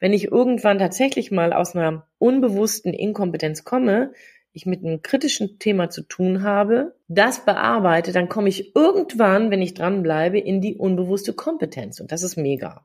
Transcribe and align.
wenn 0.00 0.12
ich 0.12 0.26
irgendwann 0.26 0.78
tatsächlich 0.78 1.30
mal 1.30 1.52
aus 1.52 1.74
einer 1.74 2.06
unbewussten 2.18 2.92
Inkompetenz 2.92 3.64
komme, 3.64 4.12
ich 4.52 4.66
mit 4.66 4.84
einem 4.84 5.02
kritischen 5.02 5.58
Thema 5.58 5.90
zu 5.90 6.02
tun 6.02 6.42
habe, 6.42 6.94
das 7.08 7.44
bearbeite, 7.44 8.12
dann 8.12 8.28
komme 8.28 8.48
ich 8.48 8.74
irgendwann, 8.74 9.50
wenn 9.50 9.62
ich 9.62 9.74
dranbleibe, 9.74 10.38
in 10.38 10.60
die 10.60 10.74
unbewusste 10.74 11.32
Kompetenz. 11.32 12.00
Und 12.00 12.12
das 12.12 12.22
ist 12.22 12.36
mega. 12.36 12.84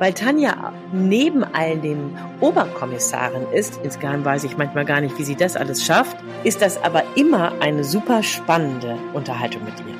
Weil 0.00 0.14
Tanja 0.14 0.72
neben 0.94 1.44
all 1.44 1.76
dem 1.76 2.16
Oberkommissarin 2.40 3.42
ist, 3.52 3.78
insgeheim 3.82 4.24
weiß 4.24 4.44
ich 4.44 4.56
manchmal 4.56 4.86
gar 4.86 5.02
nicht, 5.02 5.18
wie 5.18 5.24
sie 5.24 5.36
das 5.36 5.58
alles 5.58 5.84
schafft, 5.84 6.16
ist 6.42 6.62
das 6.62 6.82
aber 6.82 7.02
immer 7.16 7.52
eine 7.60 7.84
super 7.84 8.22
spannende 8.22 8.96
Unterhaltung 9.12 9.62
mit 9.62 9.74
ihr. 9.80 9.99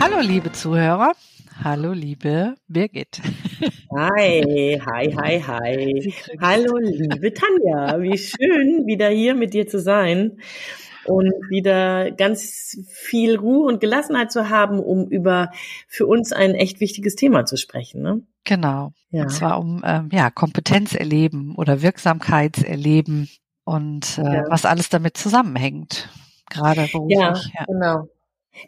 Hallo, 0.00 0.20
liebe 0.20 0.52
Zuhörer. 0.52 1.12
Hallo, 1.62 1.92
liebe 1.92 2.54
Birgit. 2.68 3.20
Hi, 3.96 4.80
hi, 4.80 5.12
hi, 5.16 5.42
hi. 5.42 6.14
Hallo, 6.40 6.76
liebe 6.78 7.34
Tanja. 7.34 8.00
Wie 8.00 8.16
schön, 8.16 8.86
wieder 8.86 9.08
hier 9.08 9.34
mit 9.34 9.54
dir 9.54 9.66
zu 9.66 9.80
sein 9.80 10.38
und 11.04 11.32
wieder 11.48 12.12
ganz 12.12 12.76
viel 12.88 13.36
Ruhe 13.36 13.66
und 13.66 13.80
Gelassenheit 13.80 14.30
zu 14.30 14.50
haben, 14.50 14.78
um 14.78 15.08
über 15.08 15.50
für 15.88 16.06
uns 16.06 16.32
ein 16.32 16.54
echt 16.54 16.80
wichtiges 16.80 17.16
Thema 17.16 17.44
zu 17.44 17.56
sprechen. 17.56 18.02
Ne? 18.02 18.22
Genau. 18.44 18.92
Ja. 19.10 19.22
Und 19.22 19.30
zwar 19.30 19.58
um 19.58 19.82
ähm, 19.84 20.10
ja, 20.12 20.30
Kompetenzerleben 20.30 21.56
oder 21.56 21.82
Wirksamkeitserleben 21.82 23.28
und 23.64 24.18
äh, 24.18 24.22
ja. 24.22 24.44
was 24.48 24.64
alles 24.64 24.90
damit 24.90 25.16
zusammenhängt. 25.16 26.08
Gerade 26.50 26.86
beruflich. 26.92 27.18
Ja, 27.18 27.34
ja, 27.34 27.64
genau. 27.66 28.08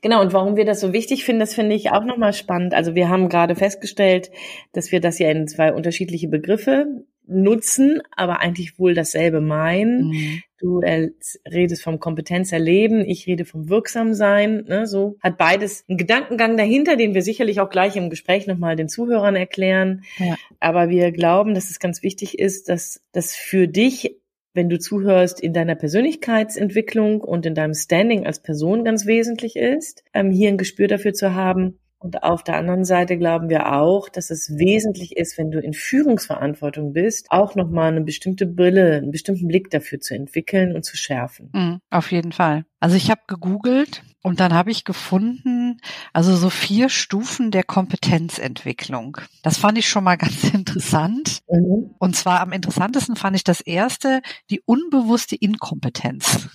Genau, 0.02 0.20
und 0.20 0.32
warum 0.32 0.56
wir 0.56 0.64
das 0.64 0.80
so 0.80 0.92
wichtig 0.92 1.24
finden, 1.24 1.40
das 1.40 1.54
finde 1.54 1.76
ich 1.76 1.90
auch 1.90 2.04
nochmal 2.04 2.32
spannend. 2.32 2.74
Also 2.74 2.94
wir 2.94 3.08
haben 3.08 3.28
gerade 3.28 3.54
festgestellt, 3.54 4.30
dass 4.72 4.92
wir 4.92 5.00
das 5.00 5.18
ja 5.18 5.30
in 5.30 5.48
zwei 5.48 5.72
unterschiedliche 5.72 6.28
Begriffe 6.28 7.04
nutzen, 7.26 8.02
aber 8.16 8.40
eigentlich 8.40 8.78
wohl 8.78 8.94
dasselbe 8.94 9.40
meinen. 9.40 10.08
Mhm. 10.08 10.42
Du 10.58 10.80
redest 10.80 11.82
vom 11.82 12.00
Kompetenzerleben, 12.00 13.04
ich 13.08 13.26
rede 13.26 13.44
vom 13.46 13.70
Wirksamsein. 13.70 14.64
Ne, 14.68 14.86
so 14.86 15.16
hat 15.22 15.38
beides 15.38 15.84
einen 15.88 15.96
Gedankengang 15.96 16.56
dahinter, 16.56 16.96
den 16.96 17.14
wir 17.14 17.22
sicherlich 17.22 17.60
auch 17.60 17.70
gleich 17.70 17.96
im 17.96 18.10
Gespräch 18.10 18.46
nochmal 18.46 18.76
den 18.76 18.88
Zuhörern 18.88 19.36
erklären. 19.36 20.02
Ja. 20.18 20.36
Aber 20.58 20.90
wir 20.90 21.12
glauben, 21.12 21.54
dass 21.54 21.70
es 21.70 21.78
ganz 21.78 22.02
wichtig 22.02 22.38
ist, 22.38 22.68
dass 22.68 23.00
das 23.12 23.34
für 23.34 23.68
dich 23.68 24.16
wenn 24.52 24.68
du 24.68 24.78
zuhörst, 24.78 25.40
in 25.40 25.52
deiner 25.52 25.74
Persönlichkeitsentwicklung 25.74 27.20
und 27.20 27.46
in 27.46 27.54
deinem 27.54 27.74
Standing 27.74 28.26
als 28.26 28.42
Person 28.42 28.84
ganz 28.84 29.06
wesentlich 29.06 29.56
ist, 29.56 30.02
ähm, 30.12 30.30
hier 30.30 30.48
ein 30.48 30.58
Gespür 30.58 30.88
dafür 30.88 31.12
zu 31.12 31.34
haben. 31.34 31.78
Und 32.02 32.22
auf 32.22 32.42
der 32.42 32.56
anderen 32.56 32.86
Seite 32.86 33.18
glauben 33.18 33.50
wir 33.50 33.74
auch, 33.74 34.08
dass 34.08 34.30
es 34.30 34.56
wesentlich 34.56 35.18
ist, 35.18 35.36
wenn 35.36 35.50
du 35.50 35.60
in 35.60 35.74
Führungsverantwortung 35.74 36.94
bist, 36.94 37.30
auch 37.30 37.54
nochmal 37.54 37.92
eine 37.92 38.00
bestimmte 38.00 38.46
Brille, 38.46 38.96
einen 38.96 39.10
bestimmten 39.10 39.46
Blick 39.46 39.70
dafür 39.70 40.00
zu 40.00 40.14
entwickeln 40.14 40.74
und 40.74 40.82
zu 40.82 40.96
schärfen. 40.96 41.50
Mhm, 41.52 41.80
auf 41.90 42.10
jeden 42.10 42.32
Fall. 42.32 42.64
Also 42.80 42.96
ich 42.96 43.10
habe 43.10 43.20
gegoogelt 43.26 44.02
und 44.22 44.40
dann 44.40 44.54
habe 44.54 44.70
ich 44.70 44.84
gefunden, 44.84 45.76
also 46.14 46.34
so 46.36 46.48
vier 46.48 46.88
Stufen 46.88 47.50
der 47.50 47.64
Kompetenzentwicklung. 47.64 49.18
Das 49.42 49.58
fand 49.58 49.76
ich 49.76 49.86
schon 49.86 50.04
mal 50.04 50.16
ganz 50.18 50.44
interessant. 50.54 51.40
Mhm. 51.50 51.94
Und 51.98 52.16
zwar 52.16 52.40
am 52.40 52.52
interessantesten 52.52 53.16
fand 53.16 53.36
ich 53.36 53.44
das 53.44 53.60
erste, 53.60 54.22
die 54.48 54.62
unbewusste 54.64 55.36
Inkompetenz. 55.36 56.48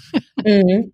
Mhm. 0.44 0.92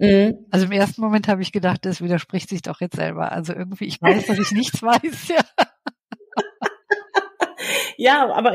Mhm. 0.00 0.46
Also 0.50 0.66
im 0.66 0.72
ersten 0.72 1.00
Moment 1.00 1.28
habe 1.28 1.42
ich 1.42 1.52
gedacht, 1.52 1.84
das 1.84 2.00
widerspricht 2.00 2.48
sich 2.48 2.62
doch 2.62 2.80
jetzt 2.80 2.96
selber. 2.96 3.32
Also 3.32 3.52
irgendwie, 3.52 3.84
ich 3.84 4.00
weiß, 4.00 4.26
dass 4.26 4.38
ich 4.38 4.50
nichts 4.52 4.82
weiß. 4.82 5.28
Ja. 5.28 5.44
Ja, 7.96 8.32
aber 8.32 8.54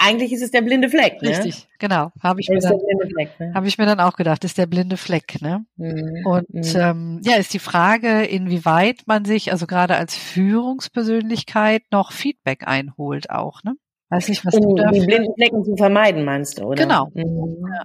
eigentlich 0.00 0.32
ist 0.32 0.42
es 0.42 0.50
der 0.50 0.62
blinde 0.62 0.88
Fleck. 0.88 1.22
Ne? 1.22 1.28
Richtig, 1.28 1.68
genau. 1.78 2.10
Habe 2.20 2.40
ich, 2.40 2.48
mir 2.48 2.58
dann, 2.58 2.76
ne? 2.76 3.52
hab 3.54 3.64
ich 3.64 3.78
mir 3.78 3.86
dann 3.86 4.00
auch 4.00 4.16
gedacht, 4.16 4.42
ist 4.42 4.58
der 4.58 4.66
blinde 4.66 4.96
Fleck. 4.96 5.40
Ne? 5.40 5.64
Mhm. 5.76 6.26
Und 6.26 6.52
mhm. 6.52 6.62
Ähm, 6.74 7.20
ja, 7.22 7.36
ist 7.36 7.54
die 7.54 7.60
Frage, 7.60 8.24
inwieweit 8.24 9.02
man 9.06 9.24
sich, 9.24 9.52
also 9.52 9.68
gerade 9.68 9.94
als 9.94 10.16
Führungspersönlichkeit, 10.16 11.82
noch 11.92 12.10
Feedback 12.10 12.66
einholt 12.66 13.30
auch. 13.30 13.62
Ne? 13.62 13.74
Weiß 14.10 14.28
nicht, 14.28 14.44
was 14.44 14.54
um 14.54 14.62
du 14.62 14.74
dafür... 14.74 15.00
die 15.00 15.06
blinden 15.06 15.34
Flecken 15.34 15.64
zu 15.64 15.76
vermeiden, 15.76 16.24
meinst 16.24 16.58
du, 16.58 16.64
oder? 16.64 16.82
Genau. 16.82 17.10
Mhm. 17.14 17.64
Ja 17.72 17.84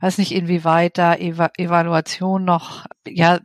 weiß 0.00 0.18
nicht, 0.18 0.32
inwieweit 0.32 0.98
da 0.98 1.14
Eva 1.14 1.50
Evaluation 1.56 2.44
noch, 2.44 2.86
ja, 3.06 3.40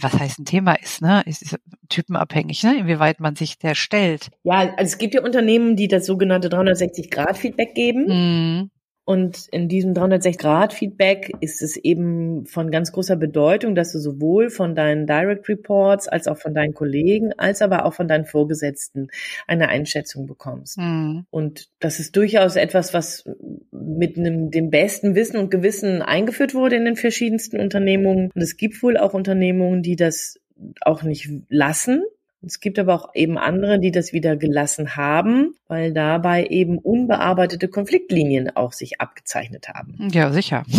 was 0.00 0.18
heißt 0.18 0.40
ein 0.40 0.44
Thema 0.44 0.74
ist, 0.74 1.02
ne? 1.02 1.22
Ist, 1.26 1.42
ist 1.42 1.58
typenabhängig, 1.88 2.62
ne? 2.64 2.78
Inwieweit 2.78 3.20
man 3.20 3.36
sich 3.36 3.58
der 3.58 3.74
stellt. 3.74 4.30
Ja, 4.42 4.74
also 4.76 4.82
es 4.82 4.98
gibt 4.98 5.14
ja 5.14 5.22
Unternehmen, 5.22 5.76
die 5.76 5.88
das 5.88 6.06
sogenannte 6.06 6.48
360-Grad-Feedback 6.48 7.74
geben. 7.74 8.06
Mhm. 8.06 8.70
Und 9.06 9.48
in 9.50 9.68
diesem 9.68 9.92
360-Grad-Feedback 9.92 11.30
ist 11.40 11.60
es 11.60 11.76
eben 11.76 12.46
von 12.46 12.70
ganz 12.70 12.90
großer 12.90 13.16
Bedeutung, 13.16 13.74
dass 13.74 13.92
du 13.92 13.98
sowohl 13.98 14.48
von 14.48 14.74
deinen 14.74 15.06
Direct 15.06 15.46
Reports 15.48 16.08
als 16.08 16.26
auch 16.26 16.38
von 16.38 16.54
deinen 16.54 16.72
Kollegen, 16.72 17.32
als 17.36 17.60
aber 17.60 17.84
auch 17.84 17.92
von 17.92 18.08
deinen 18.08 18.24
Vorgesetzten 18.24 19.08
eine 19.46 19.68
Einschätzung 19.68 20.26
bekommst. 20.26 20.78
Mhm. 20.78 21.26
Und 21.30 21.68
das 21.80 22.00
ist 22.00 22.16
durchaus 22.16 22.56
etwas, 22.56 22.94
was 22.94 23.24
mit 23.70 24.16
einem, 24.16 24.50
dem 24.50 24.70
besten 24.70 25.14
Wissen 25.14 25.36
und 25.36 25.50
Gewissen 25.50 26.00
eingeführt 26.00 26.54
wurde 26.54 26.76
in 26.76 26.86
den 26.86 26.96
verschiedensten 26.96 27.60
Unternehmungen. 27.60 28.30
Und 28.34 28.40
es 28.40 28.56
gibt 28.56 28.82
wohl 28.82 28.96
auch 28.96 29.12
Unternehmungen, 29.12 29.82
die 29.82 29.96
das 29.96 30.40
auch 30.80 31.02
nicht 31.02 31.28
lassen, 31.48 32.02
es 32.46 32.60
gibt 32.60 32.78
aber 32.78 32.94
auch 32.94 33.14
eben 33.14 33.38
andere, 33.38 33.78
die 33.78 33.90
das 33.90 34.12
wieder 34.12 34.36
gelassen 34.36 34.96
haben, 34.96 35.54
weil 35.68 35.92
dabei 35.92 36.46
eben 36.46 36.78
unbearbeitete 36.78 37.68
Konfliktlinien 37.68 38.54
auch 38.54 38.72
sich 38.72 39.00
abgezeichnet 39.00 39.68
haben. 39.68 40.08
Ja, 40.12 40.32
sicher. 40.32 40.64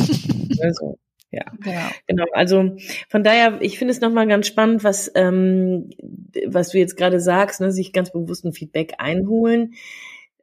Also, 0.62 0.98
ja. 1.32 1.44
ja. 1.66 1.92
Genau. 2.08 2.26
Also 2.32 2.78
von 3.10 3.24
daher, 3.24 3.58
ich 3.62 3.78
finde 3.78 3.92
es 3.92 4.00
nochmal 4.00 4.28
ganz 4.28 4.48
spannend, 4.48 4.86
was, 4.86 5.12
ähm, 5.16 5.90
was 6.48 6.70
du 6.70 6.78
jetzt 6.78 6.96
gerade 6.96 7.20
sagst, 7.20 7.60
ne, 7.60 7.74
sich 7.74 7.92
ganz 7.92 8.12
bewusst 8.12 8.46
ein 8.46 8.54
Feedback 8.54 8.94
einholen. 9.00 9.74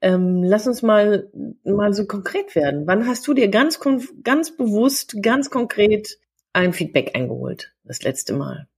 Ähm, 0.03 0.43
lass 0.43 0.67
uns 0.67 0.83
mal, 0.83 1.31
mal 1.65 1.95
so 1.95 2.07
konkret 2.07 2.55
werden. 2.55 2.87
Wann 2.87 3.07
hast 3.07 3.27
du 3.27 3.33
dir 3.33 3.49
ganz, 3.49 3.81
ganz 4.23 4.57
bewusst, 4.57 5.17
ganz 5.23 5.49
konkret 5.49 6.19
ein 6.53 6.73
Feedback 6.73 7.13
eingeholt? 7.15 7.73
Das 7.85 8.03
letzte 8.03 8.35
Mal? 8.35 8.69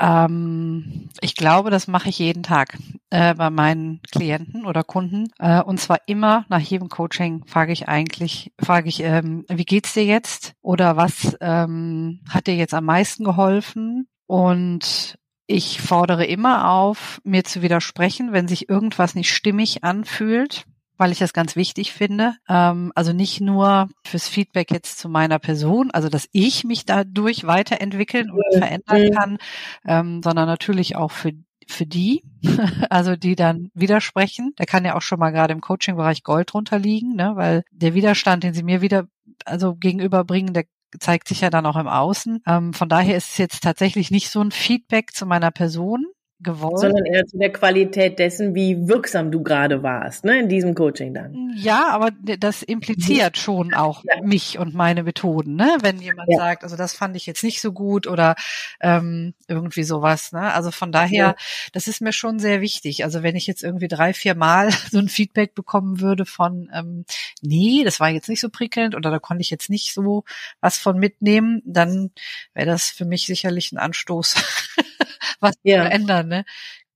Ähm, 0.00 1.08
ich 1.20 1.34
glaube, 1.34 1.70
das 1.70 1.88
mache 1.88 2.08
ich 2.08 2.18
jeden 2.18 2.42
Tag 2.42 2.78
äh, 3.10 3.34
bei 3.34 3.50
meinen 3.50 4.00
Klienten 4.10 4.64
oder 4.64 4.84
Kunden. 4.84 5.28
Äh, 5.38 5.62
und 5.62 5.80
zwar 5.80 6.00
immer 6.06 6.44
nach 6.48 6.60
jedem 6.60 6.88
Coaching 6.88 7.44
frage 7.46 7.72
ich 7.72 7.88
eigentlich, 7.88 8.52
frage 8.60 8.88
ich, 8.88 9.00
ähm, 9.02 9.44
wie 9.48 9.64
geht's 9.64 9.94
dir 9.94 10.04
jetzt? 10.04 10.54
Oder 10.62 10.96
was 10.96 11.36
ähm, 11.40 12.20
hat 12.28 12.46
dir 12.46 12.56
jetzt 12.56 12.74
am 12.74 12.84
meisten 12.84 13.24
geholfen? 13.24 14.08
Und 14.26 15.18
ich 15.46 15.80
fordere 15.80 16.26
immer 16.26 16.70
auf, 16.70 17.20
mir 17.24 17.42
zu 17.42 17.62
widersprechen, 17.62 18.32
wenn 18.32 18.48
sich 18.48 18.68
irgendwas 18.68 19.14
nicht 19.14 19.32
stimmig 19.32 19.82
anfühlt 19.82 20.66
weil 20.98 21.12
ich 21.12 21.18
das 21.18 21.32
ganz 21.32 21.56
wichtig 21.56 21.92
finde. 21.92 22.34
Ähm, 22.48 22.92
also 22.94 23.12
nicht 23.12 23.40
nur 23.40 23.88
fürs 24.04 24.28
Feedback 24.28 24.70
jetzt 24.70 24.98
zu 24.98 25.08
meiner 25.08 25.38
Person, 25.38 25.90
also 25.90 26.08
dass 26.08 26.28
ich 26.32 26.64
mich 26.64 26.84
dadurch 26.84 27.46
weiterentwickeln 27.46 28.30
und 28.30 28.58
verändern 28.58 29.10
kann, 29.12 29.38
ähm, 29.86 30.22
sondern 30.22 30.46
natürlich 30.46 30.96
auch 30.96 31.12
für 31.12 31.32
für 31.70 31.86
die, 31.86 32.24
also 32.90 33.14
die 33.14 33.36
dann 33.36 33.70
widersprechen. 33.74 34.54
Der 34.58 34.66
kann 34.66 34.84
ja 34.86 34.96
auch 34.96 35.02
schon 35.02 35.18
mal 35.18 35.30
gerade 35.30 35.52
im 35.52 35.60
Coaching-Bereich 35.60 36.22
Gold 36.22 36.52
drunter 36.52 36.78
liegen, 36.78 37.14
ne? 37.14 37.32
weil 37.34 37.62
der 37.70 37.94
Widerstand, 37.94 38.42
den 38.42 38.54
sie 38.54 38.62
mir 38.62 38.80
wieder 38.80 39.06
also 39.44 39.74
gegenüberbringen, 39.74 40.54
der 40.54 40.64
zeigt 40.98 41.28
sich 41.28 41.42
ja 41.42 41.50
dann 41.50 41.66
auch 41.66 41.76
im 41.76 41.86
Außen. 41.86 42.42
Ähm, 42.46 42.72
von 42.72 42.88
daher 42.88 43.16
ist 43.16 43.32
es 43.32 43.38
jetzt 43.38 43.62
tatsächlich 43.62 44.10
nicht 44.10 44.30
so 44.30 44.40
ein 44.40 44.50
Feedback 44.50 45.12
zu 45.12 45.26
meiner 45.26 45.50
Person, 45.50 46.06
gewollt. 46.40 46.78
Sondern 46.78 47.04
eher 47.04 47.26
zu 47.26 47.38
der 47.38 47.52
Qualität 47.52 48.18
dessen, 48.18 48.54
wie 48.54 48.88
wirksam 48.88 49.30
du 49.30 49.42
gerade 49.42 49.82
warst, 49.82 50.24
ne, 50.24 50.38
in 50.38 50.48
diesem 50.48 50.74
Coaching 50.74 51.14
dann. 51.14 51.52
Ja, 51.56 51.88
aber 51.88 52.10
das 52.38 52.62
impliziert 52.62 53.36
schon 53.36 53.74
auch 53.74 54.04
ja. 54.04 54.22
mich 54.22 54.58
und 54.58 54.74
meine 54.74 55.02
Methoden, 55.02 55.56
ne? 55.56 55.78
Wenn 55.80 56.00
jemand 56.00 56.28
ja. 56.30 56.38
sagt, 56.38 56.62
also 56.62 56.76
das 56.76 56.94
fand 56.94 57.16
ich 57.16 57.26
jetzt 57.26 57.42
nicht 57.42 57.60
so 57.60 57.72
gut 57.72 58.06
oder 58.06 58.36
ähm, 58.80 59.34
irgendwie 59.48 59.82
sowas, 59.82 60.30
ne? 60.32 60.52
Also 60.52 60.70
von 60.70 60.92
daher, 60.92 61.26
ja. 61.26 61.34
das 61.72 61.88
ist 61.88 62.00
mir 62.00 62.12
schon 62.12 62.38
sehr 62.38 62.60
wichtig. 62.60 63.02
Also 63.04 63.24
wenn 63.24 63.34
ich 63.34 63.48
jetzt 63.48 63.64
irgendwie 63.64 63.88
drei, 63.88 64.12
vier 64.12 64.36
Mal 64.36 64.70
so 64.90 64.98
ein 64.98 65.08
Feedback 65.08 65.54
bekommen 65.54 66.00
würde 66.00 66.24
von, 66.24 66.70
ähm, 66.72 67.04
nee, 67.42 67.82
das 67.84 67.98
war 67.98 68.10
jetzt 68.10 68.28
nicht 68.28 68.40
so 68.40 68.48
prickelnd 68.48 68.94
oder 68.94 69.10
da 69.10 69.18
konnte 69.18 69.40
ich 69.40 69.50
jetzt 69.50 69.70
nicht 69.70 69.92
so 69.92 70.24
was 70.60 70.78
von 70.78 70.98
mitnehmen, 70.98 71.62
dann 71.64 72.12
wäre 72.54 72.66
das 72.66 72.90
für 72.90 73.04
mich 73.04 73.26
sicherlich 73.26 73.72
ein 73.72 73.78
Anstoß, 73.78 74.34
was 75.40 75.54
zu 75.54 75.72
ändern, 75.72 76.27
ne? 76.28 76.44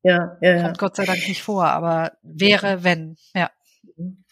Ja, 0.02 0.37
ja, 0.40 0.56
ja. 0.56 0.62
Kommt 0.64 0.79
Gott 0.79 0.96
sei 0.96 1.05
Dank 1.05 1.26
nicht 1.29 1.43
vor, 1.43 1.67
aber 1.67 2.12
wäre, 2.23 2.84
wenn, 2.84 3.17
ja. 3.34 3.50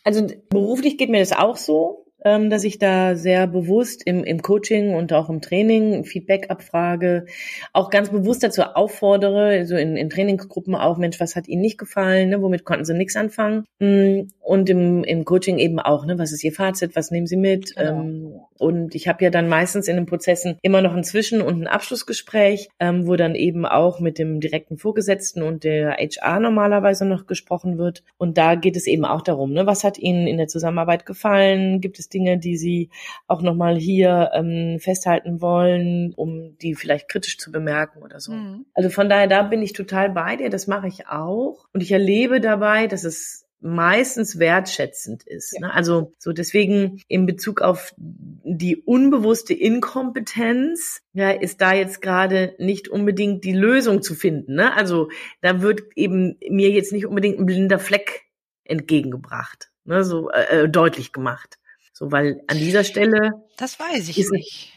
Also 0.05 0.26
beruflich 0.49 0.99
geht 0.99 1.11
mir 1.11 1.20
das 1.20 1.32
auch 1.32 1.56
so 1.56 2.09
ähm, 2.25 2.50
dass 2.50 2.64
ich 2.64 2.78
da 2.78 3.17
sehr 3.17 3.46
bewusst 3.46 4.02
im, 4.05 4.25
im 4.25 4.43
Coaching 4.43 4.94
und 4.94 5.12
auch 5.12 5.28
im 5.28 5.40
Training 5.40 6.05
Feedback 6.05 6.50
abfrage, 6.50 7.26
auch 7.72 7.90
ganz 7.90 8.11
bewusst 8.11 8.43
dazu 8.43 8.62
auffordere, 8.62 9.67
so 9.67 9.76
in, 9.76 9.96
in 9.96 10.11
Trainingsgruppen 10.11 10.75
auch, 10.75 10.99
Mensch, 10.99 11.20
was 11.20 11.37
hat 11.37 11.49
Ihnen 11.49 11.62
nicht 11.62 11.78
gefallen, 11.78 12.31
ne? 12.31 12.43
womit 12.43 12.64
konnten 12.64 12.84
Sie 12.84 12.94
nichts 12.94 13.17
anfangen? 13.17 13.64
Mm, 13.78 14.28
und 14.40 14.69
im, 14.69 15.05
im 15.05 15.25
Coaching 15.25 15.58
eben 15.58 15.81
auch, 15.81 16.05
ne? 16.06 16.19
was 16.19 16.32
ist 16.32 16.44
Ihr 16.44 16.52
Fazit, 16.52 16.96
was 16.96 17.11
nehmen 17.11 17.26
Sie 17.26 17.37
mit? 17.37 17.75
Genau. 17.76 18.00
Ähm, 18.00 18.40
und 18.58 18.94
ich 18.94 19.08
habe 19.08 19.25
ja 19.25 19.31
dann 19.31 19.49
meistens 19.49 19.88
in 19.88 19.96
den 19.96 20.05
Prozessen 20.05 20.58
immer 20.61 20.82
noch 20.82 20.94
ein 20.94 21.02
Zwischen- 21.02 21.40
und 21.40 21.62
ein 21.62 21.67
Abschlussgespräch, 21.67 22.69
ähm, 22.78 23.06
wo 23.06 23.17
dann 23.17 23.34
eben 23.34 23.64
auch 23.64 24.00
mit 24.00 24.19
dem 24.19 24.38
direkten 24.38 24.76
Vorgesetzten 24.76 25.43
und 25.43 25.64
der 25.64 25.93
HR 25.93 26.40
normalerweise 26.40 27.06
noch 27.06 27.26
gesprochen 27.26 27.78
wird. 27.78 28.02
Und 28.19 28.37
da 28.37 28.56
geht 28.56 28.76
es 28.76 28.87
eben 28.87 29.06
auch 29.06 29.22
darum, 29.22 29.55
ne? 29.55 29.67
was 29.67 29.82
hat 29.82 29.99
Ihnen 29.99 30.26
in 30.26 30.37
der 30.37 30.49
Zusammenarbeit 30.49 31.06
gefallen? 31.06 31.81
Gibt 31.81 31.99
es 31.99 32.09
Dinge, 32.12 32.38
die 32.38 32.56
Sie 32.56 32.90
auch 33.26 33.42
nochmal 33.42 33.76
hier 33.76 34.30
ähm, 34.34 34.78
festhalten 34.80 35.40
wollen, 35.40 36.12
um 36.14 36.56
die 36.58 36.74
vielleicht 36.74 37.08
kritisch 37.08 37.38
zu 37.38 37.52
bemerken 37.52 38.02
oder 38.02 38.20
so. 38.20 38.32
Mhm. 38.32 38.66
Also 38.74 38.90
von 38.90 39.08
daher, 39.08 39.26
da 39.26 39.42
bin 39.42 39.62
ich 39.62 39.72
total 39.72 40.10
bei 40.10 40.36
dir, 40.36 40.50
das 40.50 40.66
mache 40.66 40.88
ich 40.88 41.08
auch. 41.08 41.66
Und 41.72 41.82
ich 41.82 41.92
erlebe 41.92 42.40
dabei, 42.40 42.86
dass 42.86 43.04
es 43.04 43.46
meistens 43.60 44.38
wertschätzend 44.38 45.22
ist. 45.22 45.52
Ja. 45.52 45.68
Ne? 45.68 45.74
Also 45.74 46.12
so 46.18 46.32
deswegen 46.32 47.02
in 47.08 47.26
Bezug 47.26 47.60
auf 47.60 47.94
die 47.98 48.76
unbewusste 48.76 49.54
Inkompetenz, 49.54 51.02
ja, 51.12 51.30
ist 51.30 51.60
da 51.60 51.74
jetzt 51.74 52.00
gerade 52.00 52.54
nicht 52.58 52.88
unbedingt 52.88 53.44
die 53.44 53.52
Lösung 53.52 54.02
zu 54.02 54.14
finden. 54.14 54.54
Ne? 54.54 54.74
Also 54.74 55.10
da 55.42 55.60
wird 55.60 55.82
eben 55.94 56.38
mir 56.48 56.70
jetzt 56.70 56.92
nicht 56.92 57.06
unbedingt 57.06 57.38
ein 57.38 57.46
blinder 57.46 57.78
Fleck 57.78 58.22
entgegengebracht, 58.64 59.70
ne? 59.84 60.04
so 60.04 60.30
äh, 60.30 60.62
äh 60.62 60.68
deutlich 60.68 61.12
gemacht. 61.12 61.58
So, 62.00 62.11
weil 62.11 62.43
an 62.49 62.58
dieser 62.58 62.82
Stelle. 62.82 63.44
Das 63.58 63.79
weiß 63.79 64.08
ich 64.08 64.17
nicht. 64.31 64.73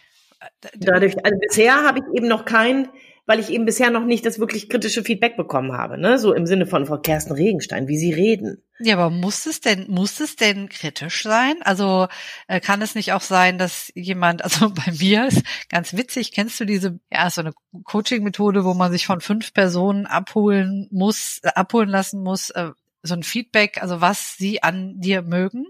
Dadurch, 0.75 1.15
also 1.25 1.37
bisher 1.39 1.83
habe 1.83 1.99
ich 1.99 2.17
eben 2.17 2.27
noch 2.27 2.43
kein, 2.43 2.89
weil 3.25 3.39
ich 3.39 3.49
eben 3.49 3.63
bisher 3.63 3.91
noch 3.91 4.03
nicht 4.03 4.25
das 4.25 4.39
wirklich 4.39 4.67
kritische 4.67 5.03
Feedback 5.03 5.37
bekommen 5.37 5.71
habe, 5.71 5.97
ne? 5.97 6.19
So 6.19 6.33
im 6.33 6.45
Sinne 6.45 6.65
von 6.65 6.85
Frau 6.85 6.97
Kersten 6.97 7.31
Regenstein, 7.31 7.87
wie 7.87 7.97
sie 7.97 8.11
reden. 8.11 8.61
Ja, 8.79 8.95
aber 8.95 9.09
muss 9.09 9.45
es 9.45 9.61
denn, 9.61 9.85
muss 9.89 10.19
es 10.19 10.35
denn 10.35 10.67
kritisch 10.67 11.23
sein? 11.23 11.55
Also 11.61 12.09
äh, 12.49 12.59
kann 12.59 12.81
es 12.81 12.93
nicht 12.93 13.13
auch 13.13 13.21
sein, 13.21 13.57
dass 13.57 13.89
jemand, 13.95 14.43
also 14.43 14.69
bei 14.71 14.91
mir 14.91 15.27
ist 15.27 15.43
ganz 15.69 15.95
witzig, 15.95 16.33
kennst 16.33 16.59
du 16.59 16.65
diese, 16.65 16.99
ja, 17.09 17.29
so 17.29 17.39
eine 17.39 17.53
Coaching-Methode, 17.85 18.65
wo 18.65 18.73
man 18.73 18.91
sich 18.91 19.05
von 19.05 19.21
fünf 19.21 19.53
Personen 19.53 20.07
abholen 20.07 20.89
muss, 20.91 21.39
äh, 21.43 21.51
abholen 21.55 21.87
lassen 21.87 22.21
muss, 22.21 22.49
äh, 22.49 22.71
so 23.01 23.13
ein 23.13 23.23
Feedback, 23.23 23.81
also 23.81 24.01
was 24.01 24.35
sie 24.35 24.61
an 24.61 24.99
dir 24.99 25.21
mögen? 25.21 25.67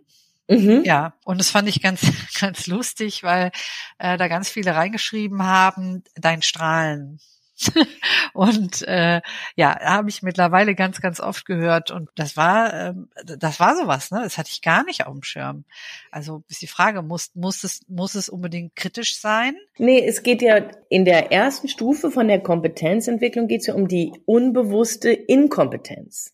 Mhm. 0.47 0.83
Ja, 0.83 1.13
und 1.23 1.39
das 1.39 1.49
fand 1.49 1.69
ich 1.69 1.81
ganz, 1.81 2.01
ganz 2.39 2.67
lustig, 2.67 3.23
weil 3.23 3.51
äh, 3.97 4.17
da 4.17 4.27
ganz 4.27 4.49
viele 4.49 4.75
reingeschrieben 4.75 5.43
haben, 5.43 6.03
dein 6.15 6.41
Strahlen. 6.41 7.19
und 8.33 8.81
äh, 8.87 9.21
ja, 9.55 9.79
habe 9.79 10.09
ich 10.09 10.23
mittlerweile 10.23 10.75
ganz, 10.75 11.01
ganz 11.01 11.19
oft 11.19 11.45
gehört. 11.45 11.91
Und 11.91 12.09
das 12.15 12.35
war, 12.35 12.73
ähm, 12.73 13.09
das 13.23 13.59
war 13.59 13.75
sowas, 13.75 14.11
ne? 14.11 14.21
Das 14.23 14.37
hatte 14.37 14.49
ich 14.51 14.61
gar 14.61 14.83
nicht 14.83 15.05
auf 15.05 15.13
dem 15.13 15.23
Schirm. 15.23 15.63
Also 16.11 16.43
ist 16.49 16.61
die 16.61 16.67
Frage, 16.67 17.03
muss, 17.03 17.31
muss 17.35 17.63
es, 17.63 17.81
muss 17.87 18.15
es 18.15 18.27
unbedingt 18.27 18.75
kritisch 18.75 19.19
sein? 19.19 19.55
Nee, 19.77 20.03
es 20.05 20.23
geht 20.23 20.41
ja 20.41 20.67
in 20.89 21.05
der 21.05 21.31
ersten 21.31 21.67
Stufe 21.67 22.11
von 22.11 22.27
der 22.27 22.41
Kompetenzentwicklung 22.41 23.47
geht 23.47 23.61
es 23.61 23.67
ja 23.67 23.75
um 23.75 23.87
die 23.87 24.11
unbewusste 24.25 25.11
Inkompetenz 25.11 26.33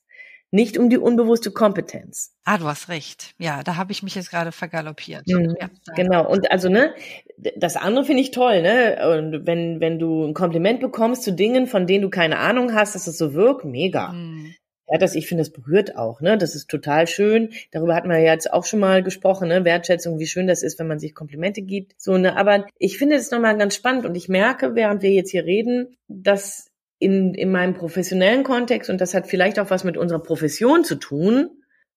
nicht 0.51 0.77
um 0.77 0.89
die 0.89 0.97
unbewusste 0.97 1.51
Kompetenz. 1.51 2.33
Ah, 2.43 2.57
du 2.57 2.65
hast 2.65 2.89
recht. 2.89 3.33
Ja, 3.37 3.61
da 3.63 3.75
habe 3.75 3.91
ich 3.91 4.03
mich 4.03 4.15
jetzt 4.15 4.31
gerade 4.31 4.51
vergaloppiert. 4.51 5.27
Mhm, 5.27 5.55
ja, 5.59 5.69
genau. 5.95 6.29
Und 6.29 6.51
also 6.51 6.69
ne, 6.69 6.93
das 7.55 7.75
andere 7.75 8.05
finde 8.05 8.21
ich 8.21 8.31
toll, 8.31 8.61
ne? 8.61 8.97
Und 9.15 9.45
wenn 9.45 9.79
wenn 9.79 9.99
du 9.99 10.25
ein 10.25 10.33
Kompliment 10.33 10.79
bekommst 10.79 11.23
zu 11.23 11.33
Dingen, 11.33 11.67
von 11.67 11.85
denen 11.85 12.01
du 12.01 12.09
keine 12.09 12.39
Ahnung 12.39 12.73
hast, 12.73 12.95
dass 12.95 13.07
es 13.07 13.17
so 13.17 13.33
wirkt, 13.33 13.65
mega. 13.65 14.09
Mhm. 14.13 14.55
Ja, 14.91 14.97
das, 14.97 15.13
ich 15.13 15.27
finde, 15.27 15.43
das 15.43 15.51
berührt 15.51 15.95
auch, 15.97 16.19
ne? 16.19 16.35
Das 16.35 16.55
ist 16.55 16.67
total 16.67 17.05
schön. 17.05 17.49
Darüber 17.69 17.93
hatten 17.93 18.09
wir 18.09 18.17
ja 18.17 18.33
jetzt 18.33 18.51
auch 18.51 18.65
schon 18.65 18.79
mal 18.79 19.03
gesprochen, 19.03 19.47
ne? 19.47 19.63
Wertschätzung, 19.63 20.17
wie 20.17 20.25
schön 20.25 20.47
das 20.47 20.63
ist, 20.63 20.79
wenn 20.79 20.87
man 20.87 20.97
sich 20.97 21.13
Komplimente 21.13 21.61
gibt. 21.61 21.93
So, 21.97 22.17
ne? 22.17 22.35
Aber 22.35 22.65
ich 22.79 22.97
finde 22.97 23.15
es 23.17 23.29
nochmal 23.29 23.55
ganz 23.55 23.75
spannend 23.75 24.07
und 24.07 24.15
ich 24.15 24.29
merke, 24.29 24.73
während 24.73 25.03
wir 25.03 25.11
jetzt 25.11 25.29
hier 25.29 25.45
reden, 25.45 25.95
dass 26.07 26.68
in, 26.99 27.33
in 27.33 27.51
meinem 27.51 27.73
professionellen 27.73 28.43
Kontext, 28.43 28.89
und 28.89 29.01
das 29.01 29.13
hat 29.13 29.27
vielleicht 29.27 29.59
auch 29.59 29.69
was 29.69 29.83
mit 29.83 29.97
unserer 29.97 30.19
Profession 30.19 30.83
zu 30.83 30.95
tun, 30.95 31.49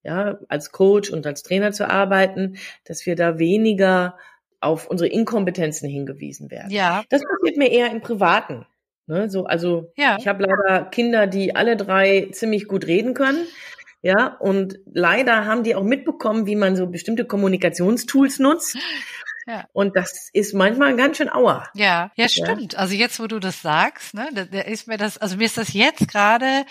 ja, 0.05 0.39
als 0.49 0.73
Coach 0.73 1.11
und 1.11 1.27
als 1.27 1.43
Trainer 1.43 1.73
zu 1.73 1.89
arbeiten, 1.89 2.57
dass 2.85 3.07
wir 3.07 3.15
da 3.15 3.39
weniger 3.39 4.17
auf 4.61 4.89
unsere 4.89 5.09
Inkompetenzen 5.09 5.89
hingewiesen 5.89 6.51
werden. 6.51 6.71
Ja. 6.71 7.05
Das 7.09 7.23
passiert 7.23 7.57
mir 7.57 7.71
eher 7.71 7.91
im 7.91 8.01
Privaten. 8.01 8.67
Ne, 9.07 9.29
so, 9.29 9.45
also 9.45 9.93
ja. 9.97 10.17
ich 10.19 10.29
habe 10.29 10.45
leider 10.45 10.85
Kinder, 10.85 11.27
die 11.27 11.57
alle 11.57 11.77
drei 11.77 12.29
ziemlich 12.31 12.69
gut 12.69 12.87
reden 12.87 13.15
können. 13.15 13.45
Ja, 14.01 14.37
und 14.39 14.81
leider 14.93 15.45
haben 15.45 15.63
die 15.63 15.77
auch 15.77 15.85
mitbekommen, 15.85 16.47
wie 16.47 16.57
man 16.57 16.75
so 16.75 16.89
bestimmte 16.89 17.25
Kommunikationstools 17.25 18.41
nutzt. 18.41 18.77
Ja. 19.47 19.67
Und 19.73 19.97
das 19.97 20.29
ist 20.33 20.55
manchmal 20.55 20.97
ganz 20.97 21.17
schön 21.17 21.29
auer. 21.29 21.69
Ja, 21.75 22.12
ja, 22.17 22.29
stimmt. 22.29 22.75
Ja. 22.75 22.79
Also 22.79 22.94
jetzt, 22.94 23.19
wo 23.21 23.27
du 23.27 23.39
das 23.39 23.62
sagst, 23.62 24.15
ne, 24.15 24.29
da, 24.33 24.44
da 24.44 24.61
ist 24.61 24.87
mir 24.87 24.99
das, 24.99 25.19
also 25.19 25.37
mir 25.37 25.44
ist 25.44 25.59
das 25.59 25.73
jetzt 25.73 26.09
gerade 26.09 26.65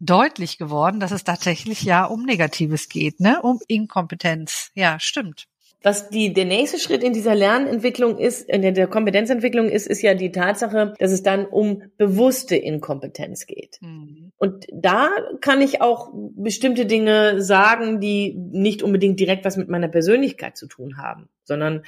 deutlich 0.00 0.58
geworden, 0.58 0.98
dass 0.98 1.12
es 1.12 1.24
tatsächlich 1.24 1.82
ja 1.82 2.04
um 2.04 2.24
Negatives 2.24 2.88
geht, 2.88 3.20
ne, 3.20 3.40
um 3.40 3.60
Inkompetenz. 3.68 4.70
Ja, 4.74 4.98
stimmt. 4.98 5.46
Was 5.82 6.10
die, 6.10 6.32
der 6.32 6.44
nächste 6.44 6.78
Schritt 6.78 7.02
in 7.02 7.12
dieser 7.12 7.34
Lernentwicklung 7.34 8.18
ist, 8.18 8.48
in 8.48 8.62
der 8.74 8.86
Kompetenzentwicklung 8.86 9.68
ist, 9.68 9.88
ist 9.88 10.02
ja 10.02 10.14
die 10.14 10.30
Tatsache, 10.30 10.94
dass 10.98 11.10
es 11.10 11.22
dann 11.22 11.46
um 11.46 11.82
bewusste 11.96 12.56
Inkompetenz 12.56 13.46
geht. 13.46 13.78
Mhm. 13.80 14.32
Und 14.36 14.66
da 14.72 15.10
kann 15.40 15.60
ich 15.60 15.80
auch 15.80 16.10
bestimmte 16.12 16.86
Dinge 16.86 17.42
sagen, 17.42 18.00
die 18.00 18.34
nicht 18.34 18.82
unbedingt 18.82 19.18
direkt 19.18 19.44
was 19.44 19.56
mit 19.56 19.68
meiner 19.68 19.88
Persönlichkeit 19.88 20.56
zu 20.56 20.66
tun 20.66 20.98
haben, 20.98 21.28
sondern 21.44 21.82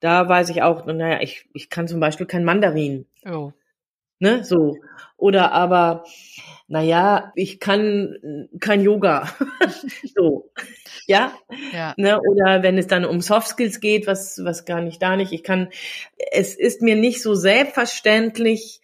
da 0.00 0.28
weiß 0.28 0.50
ich 0.50 0.62
auch, 0.62 0.84
naja, 0.86 1.20
ich, 1.22 1.48
ich 1.54 1.70
kann 1.70 1.88
zum 1.88 2.00
Beispiel 2.00 2.26
kein 2.26 2.44
Mandarin. 2.44 3.06
Oh. 3.26 3.52
Ne, 4.24 4.42
so. 4.42 4.78
Oder 5.18 5.52
aber, 5.52 6.04
naja, 6.66 7.30
ich 7.34 7.60
kann 7.60 8.48
kein 8.58 8.80
Yoga. 8.80 9.30
so. 10.16 10.50
Ja? 11.06 11.34
ja. 11.74 11.92
Ne? 11.98 12.18
Oder 12.22 12.62
wenn 12.62 12.78
es 12.78 12.86
dann 12.86 13.04
um 13.04 13.20
Soft 13.20 13.48
Skills 13.48 13.80
geht, 13.80 14.06
was, 14.06 14.40
was 14.42 14.64
gar 14.64 14.80
nicht 14.80 15.02
da 15.02 15.16
nicht. 15.16 15.32
Ich 15.32 15.42
kann, 15.42 15.68
es 16.32 16.54
ist 16.54 16.80
mir 16.80 16.96
nicht 16.96 17.20
so 17.20 17.34
selbstverständlich, 17.34 18.80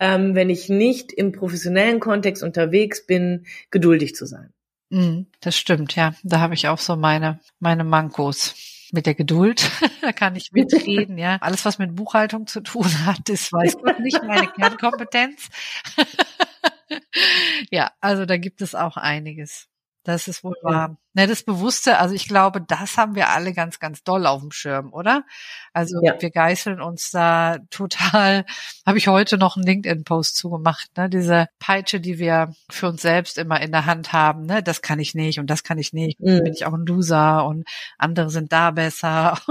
ähm, 0.00 0.34
wenn 0.34 0.50
ich 0.50 0.68
nicht 0.68 1.12
im 1.12 1.30
professionellen 1.30 2.00
Kontext 2.00 2.42
unterwegs 2.42 3.06
bin, 3.06 3.46
geduldig 3.70 4.16
zu 4.16 4.26
sein. 4.26 4.52
Mm, 4.88 5.26
das 5.40 5.56
stimmt, 5.56 5.94
ja. 5.94 6.14
Da 6.24 6.40
habe 6.40 6.54
ich 6.54 6.66
auch 6.66 6.78
so 6.78 6.96
meine, 6.96 7.38
meine 7.60 7.84
Mankos 7.84 8.56
mit 8.92 9.06
der 9.06 9.14
Geduld, 9.14 9.70
da 10.00 10.12
kann 10.12 10.36
ich 10.36 10.52
mitreden, 10.52 11.18
ja. 11.18 11.38
Alles, 11.40 11.64
was 11.64 11.78
mit 11.78 11.94
Buchhaltung 11.94 12.46
zu 12.46 12.60
tun 12.60 13.06
hat, 13.06 13.28
ist, 13.28 13.52
weiß 13.52 13.78
Gott 13.78 14.00
nicht 14.00 14.22
meine 14.22 14.48
Kernkompetenz. 14.48 15.48
ja, 17.70 17.92
also 18.00 18.26
da 18.26 18.36
gibt 18.36 18.62
es 18.62 18.74
auch 18.74 18.96
einiges. 18.96 19.68
Das 20.02 20.28
ist 20.28 20.42
wohl 20.42 20.56
wahr. 20.62 20.96
Ne, 21.12 21.26
das 21.26 21.42
Bewusste, 21.42 21.98
also 21.98 22.14
ich 22.14 22.28
glaube, 22.28 22.60
das 22.60 22.96
haben 22.96 23.16
wir 23.16 23.30
alle 23.30 23.52
ganz, 23.52 23.80
ganz 23.80 24.04
doll 24.04 24.26
auf 24.26 24.42
dem 24.42 24.52
Schirm, 24.52 24.92
oder? 24.92 25.24
Also 25.72 25.98
ja. 26.02 26.14
wir 26.20 26.30
geißeln 26.30 26.80
uns 26.80 27.10
da 27.10 27.58
total, 27.70 28.44
habe 28.86 28.98
ich 28.98 29.08
heute 29.08 29.36
noch 29.36 29.56
einen 29.56 29.66
LinkedIn-Post 29.66 30.36
zugemacht, 30.36 30.96
ne? 30.96 31.10
Diese 31.10 31.48
Peitsche, 31.58 31.98
die 31.98 32.20
wir 32.20 32.54
für 32.70 32.88
uns 32.88 33.02
selbst 33.02 33.38
immer 33.38 33.60
in 33.60 33.72
der 33.72 33.86
Hand 33.86 34.12
haben, 34.12 34.46
ne? 34.46 34.62
Das 34.62 34.82
kann 34.82 35.00
ich 35.00 35.16
nicht 35.16 35.40
und 35.40 35.50
das 35.50 35.64
kann 35.64 35.78
ich 35.78 35.92
nicht. 35.92 36.20
Mhm. 36.20 36.44
Bin 36.44 36.52
ich 36.52 36.64
auch 36.64 36.74
ein 36.74 36.86
Loser 36.86 37.44
und 37.44 37.66
andere 37.98 38.30
sind 38.30 38.52
da 38.52 38.70
besser. 38.70 39.36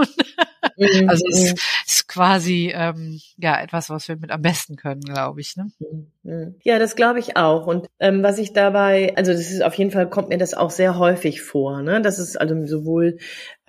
Mhm. 0.75 1.09
also 1.09 1.25
es 1.29 1.53
ist 1.85 2.07
quasi 2.07 2.71
ähm, 2.73 3.19
ja 3.37 3.61
etwas, 3.61 3.89
was 3.89 4.07
wir 4.07 4.17
mit 4.17 4.31
am 4.31 4.41
besten 4.41 4.75
können, 4.75 5.01
glaube 5.01 5.41
ich. 5.41 5.55
Ne? 5.55 5.71
Hm. 6.23 6.55
Ja, 6.63 6.79
das 6.79 6.95
glaube 6.95 7.19
ich 7.19 7.37
auch. 7.37 7.65
Und 7.65 7.87
ähm, 7.99 8.23
was 8.23 8.37
ich 8.37 8.53
dabei, 8.53 9.13
also 9.15 9.31
das 9.31 9.51
ist 9.51 9.63
auf 9.63 9.73
jeden 9.75 9.91
Fall 9.91 10.09
kommt 10.09 10.29
mir 10.29 10.37
das 10.37 10.53
auch 10.53 10.69
sehr 10.69 10.97
häufig 10.97 11.41
vor. 11.41 11.48
Ne? 11.81 12.01
Das 12.01 12.19
ist 12.19 12.39
also 12.39 12.55
sowohl 12.65 13.17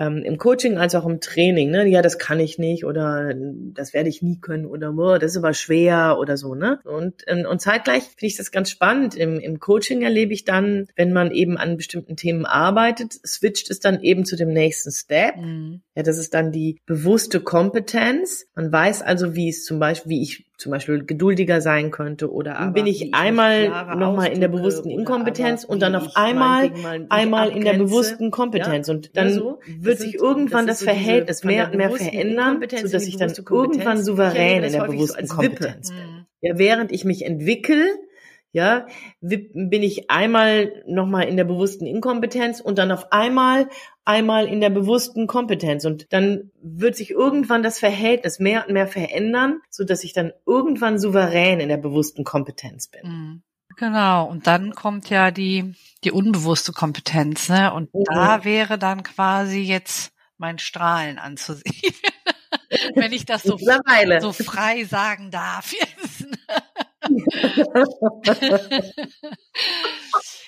ähm, 0.00 0.22
im 0.24 0.38
Coaching 0.38 0.78
als 0.78 0.94
auch 0.94 1.06
im 1.06 1.20
Training. 1.20 1.70
Ne? 1.70 1.86
Ja, 1.86 2.00
das 2.00 2.18
kann 2.18 2.40
ich 2.40 2.58
nicht 2.58 2.86
oder 2.86 3.34
das 3.34 3.92
werde 3.92 4.08
ich 4.08 4.22
nie 4.22 4.40
können 4.40 4.64
oder 4.64 4.94
oh, 4.96 5.18
das 5.18 5.32
ist 5.32 5.36
aber 5.36 5.52
schwer 5.52 6.16
oder 6.18 6.38
so. 6.38 6.54
Ne? 6.54 6.80
Und 6.84 7.22
ähm, 7.26 7.46
und 7.46 7.60
zeitgleich 7.60 8.04
finde 8.04 8.26
ich 8.26 8.36
das 8.36 8.50
ganz 8.50 8.70
spannend. 8.70 9.14
Im, 9.14 9.38
Im 9.38 9.60
Coaching 9.60 10.00
erlebe 10.00 10.32
ich 10.32 10.44
dann, 10.46 10.88
wenn 10.96 11.12
man 11.12 11.30
eben 11.30 11.58
an 11.58 11.76
bestimmten 11.76 12.16
Themen 12.16 12.46
arbeitet, 12.46 13.12
switcht 13.26 13.70
es 13.70 13.80
dann 13.80 14.00
eben 14.02 14.24
zu 14.24 14.36
dem 14.36 14.52
nächsten 14.54 14.90
Step. 14.90 15.36
Mhm. 15.36 15.82
Ja, 15.94 16.02
das 16.02 16.16
ist 16.16 16.32
dann 16.32 16.50
die 16.50 16.80
bewusste 16.86 17.40
Kompetenz. 17.40 18.46
Man 18.54 18.72
weiß 18.72 19.02
also, 19.02 19.34
wie 19.34 19.50
es 19.50 19.64
zum 19.64 19.78
Beispiel, 19.78 20.10
wie 20.10 20.22
ich 20.22 20.46
zum 20.60 20.72
Beispiel 20.72 21.04
geduldiger 21.04 21.62
sein 21.62 21.90
könnte 21.90 22.30
oder 22.30 22.58
aber 22.58 22.72
bin 22.72 22.86
ich 22.86 23.14
einmal 23.14 23.96
nochmal 23.96 24.28
in 24.28 24.40
der 24.40 24.48
bewussten 24.48 24.90
Inkompetenz 24.90 25.64
und 25.64 25.80
dann 25.80 25.94
auf 25.94 26.16
einmal 26.16 26.70
einmal 27.08 27.50
in 27.50 27.64
der 27.64 27.74
bewussten 27.74 28.30
Kompetenz 28.30 28.88
ja? 28.88 28.94
und 28.94 29.16
dann 29.16 29.32
so. 29.32 29.58
wird 29.66 29.89
sich 29.96 30.14
irgendwann 30.14 30.66
das, 30.66 30.78
das 30.78 30.84
Verhältnis 30.84 31.44
mehr 31.44 31.66
und 31.66 31.76
mehr 31.76 31.90
verändern, 31.90 32.62
so 32.82 32.88
dass 32.88 33.06
ich 33.06 33.16
dann 33.16 33.32
irgendwann 33.50 34.02
souverän 34.02 34.62
in 34.64 34.72
der 34.72 34.84
bewussten 34.84 35.28
Kompetenz 35.28 35.90
bin. 35.90 36.26
Ja, 36.40 36.58
während 36.58 36.92
ich 36.92 37.04
mich 37.04 37.24
entwickle, 37.24 37.84
ja, 38.52 38.86
bin 39.20 39.82
ich 39.82 40.10
einmal 40.10 40.82
nochmal 40.86 41.28
in 41.28 41.36
der 41.36 41.44
bewussten 41.44 41.86
Inkompetenz 41.86 42.60
und 42.60 42.78
dann 42.78 42.90
auf 42.90 43.12
einmal 43.12 43.68
einmal 44.04 44.46
in 44.46 44.60
der 44.60 44.70
bewussten 44.70 45.28
Kompetenz 45.28 45.84
und 45.84 46.12
dann 46.12 46.50
wird 46.60 46.96
sich 46.96 47.10
irgendwann 47.10 47.62
das 47.62 47.78
Verhältnis 47.78 48.40
mehr 48.40 48.66
und 48.66 48.72
mehr 48.72 48.88
verändern, 48.88 49.60
so 49.70 49.84
dass 49.84 50.02
ich 50.02 50.14
dann 50.14 50.32
irgendwann 50.46 50.98
souverän 50.98 51.60
in 51.60 51.68
der 51.68 51.76
bewussten 51.76 52.24
Kompetenz 52.24 52.88
bin. 52.88 53.02
Mhm. 53.04 53.42
Genau, 53.80 54.26
und 54.26 54.46
dann 54.46 54.74
kommt 54.74 55.08
ja 55.08 55.30
die, 55.30 55.74
die 56.04 56.12
unbewusste 56.12 56.70
Kompetenz, 56.70 57.48
ne? 57.48 57.72
Und 57.72 57.94
mhm. 57.94 58.04
da 58.04 58.44
wäre 58.44 58.78
dann 58.78 59.02
quasi 59.02 59.60
jetzt 59.60 60.12
mein 60.36 60.58
Strahlen 60.58 61.18
anzusehen. 61.18 61.94
Wenn 62.94 63.12
ich 63.12 63.24
das 63.24 63.42
so, 63.42 63.56
so 64.20 64.34
frei 64.34 64.84
sagen 64.84 65.30
darf. 65.30 65.72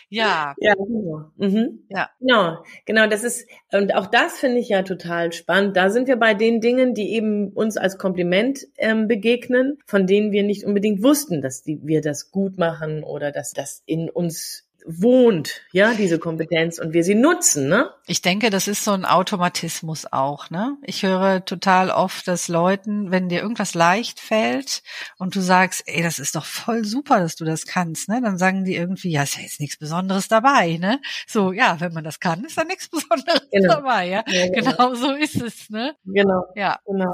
ja. 0.08 0.54
Ja, 0.58 0.74
genau. 0.74 1.30
Mhm. 1.36 1.84
ja. 1.88 2.10
Genau, 2.20 2.58
genau. 2.84 3.06
Das 3.06 3.24
ist, 3.24 3.48
und 3.72 3.94
auch 3.94 4.06
das 4.06 4.38
finde 4.38 4.58
ich 4.58 4.68
ja 4.68 4.82
total 4.82 5.32
spannend. 5.32 5.76
Da 5.76 5.90
sind 5.90 6.08
wir 6.08 6.16
bei 6.16 6.34
den 6.34 6.60
Dingen, 6.60 6.94
die 6.94 7.12
eben 7.14 7.52
uns 7.52 7.76
als 7.76 7.98
Kompliment 7.98 8.66
ähm, 8.78 9.08
begegnen, 9.08 9.78
von 9.86 10.06
denen 10.06 10.32
wir 10.32 10.42
nicht 10.42 10.64
unbedingt 10.64 11.02
wussten, 11.02 11.40
dass 11.40 11.62
die, 11.62 11.80
wir 11.82 12.00
das 12.00 12.30
gut 12.30 12.58
machen 12.58 13.04
oder 13.04 13.32
dass 13.32 13.52
das 13.52 13.82
in 13.86 14.10
uns 14.10 14.68
wohnt, 14.86 15.62
ja, 15.72 15.94
diese 15.94 16.18
Kompetenz 16.18 16.78
und 16.78 16.92
wir 16.92 17.04
sie 17.04 17.14
nutzen, 17.14 17.68
ne? 17.68 17.90
Ich 18.06 18.20
denke, 18.20 18.50
das 18.50 18.68
ist 18.68 18.84
so 18.84 18.92
ein 18.92 19.04
Automatismus 19.04 20.06
auch, 20.10 20.50
ne? 20.50 20.76
Ich 20.82 21.02
höre 21.02 21.44
total 21.44 21.90
oft, 21.90 22.26
dass 22.26 22.48
Leuten, 22.48 23.10
wenn 23.10 23.28
dir 23.28 23.40
irgendwas 23.40 23.74
leicht 23.74 24.20
fällt 24.20 24.82
und 25.18 25.36
du 25.36 25.40
sagst, 25.40 25.84
ey, 25.86 26.02
das 26.02 26.18
ist 26.18 26.34
doch 26.34 26.44
voll 26.44 26.84
super, 26.84 27.20
dass 27.20 27.36
du 27.36 27.44
das 27.44 27.66
kannst, 27.66 28.08
ne? 28.08 28.20
Dann 28.22 28.38
sagen 28.38 28.64
die 28.64 28.74
irgendwie, 28.74 29.10
ja, 29.10 29.22
ist 29.22 29.36
ja 29.36 29.42
jetzt 29.42 29.60
nichts 29.60 29.76
Besonderes 29.76 30.28
dabei, 30.28 30.78
ne? 30.78 31.00
So, 31.26 31.52
ja, 31.52 31.76
wenn 31.80 31.92
man 31.92 32.04
das 32.04 32.20
kann, 32.20 32.44
ist 32.44 32.58
da 32.58 32.64
nichts 32.64 32.88
Besonderes 32.90 33.48
genau. 33.50 33.74
dabei, 33.74 34.08
ja? 34.08 34.24
ja 34.26 34.48
genau. 34.48 34.70
genau. 34.72 34.94
so 34.94 35.12
ist 35.12 35.40
es, 35.40 35.70
ne? 35.70 35.94
Genau. 36.04 36.44
Ja. 36.56 36.78
Genau. 36.86 37.10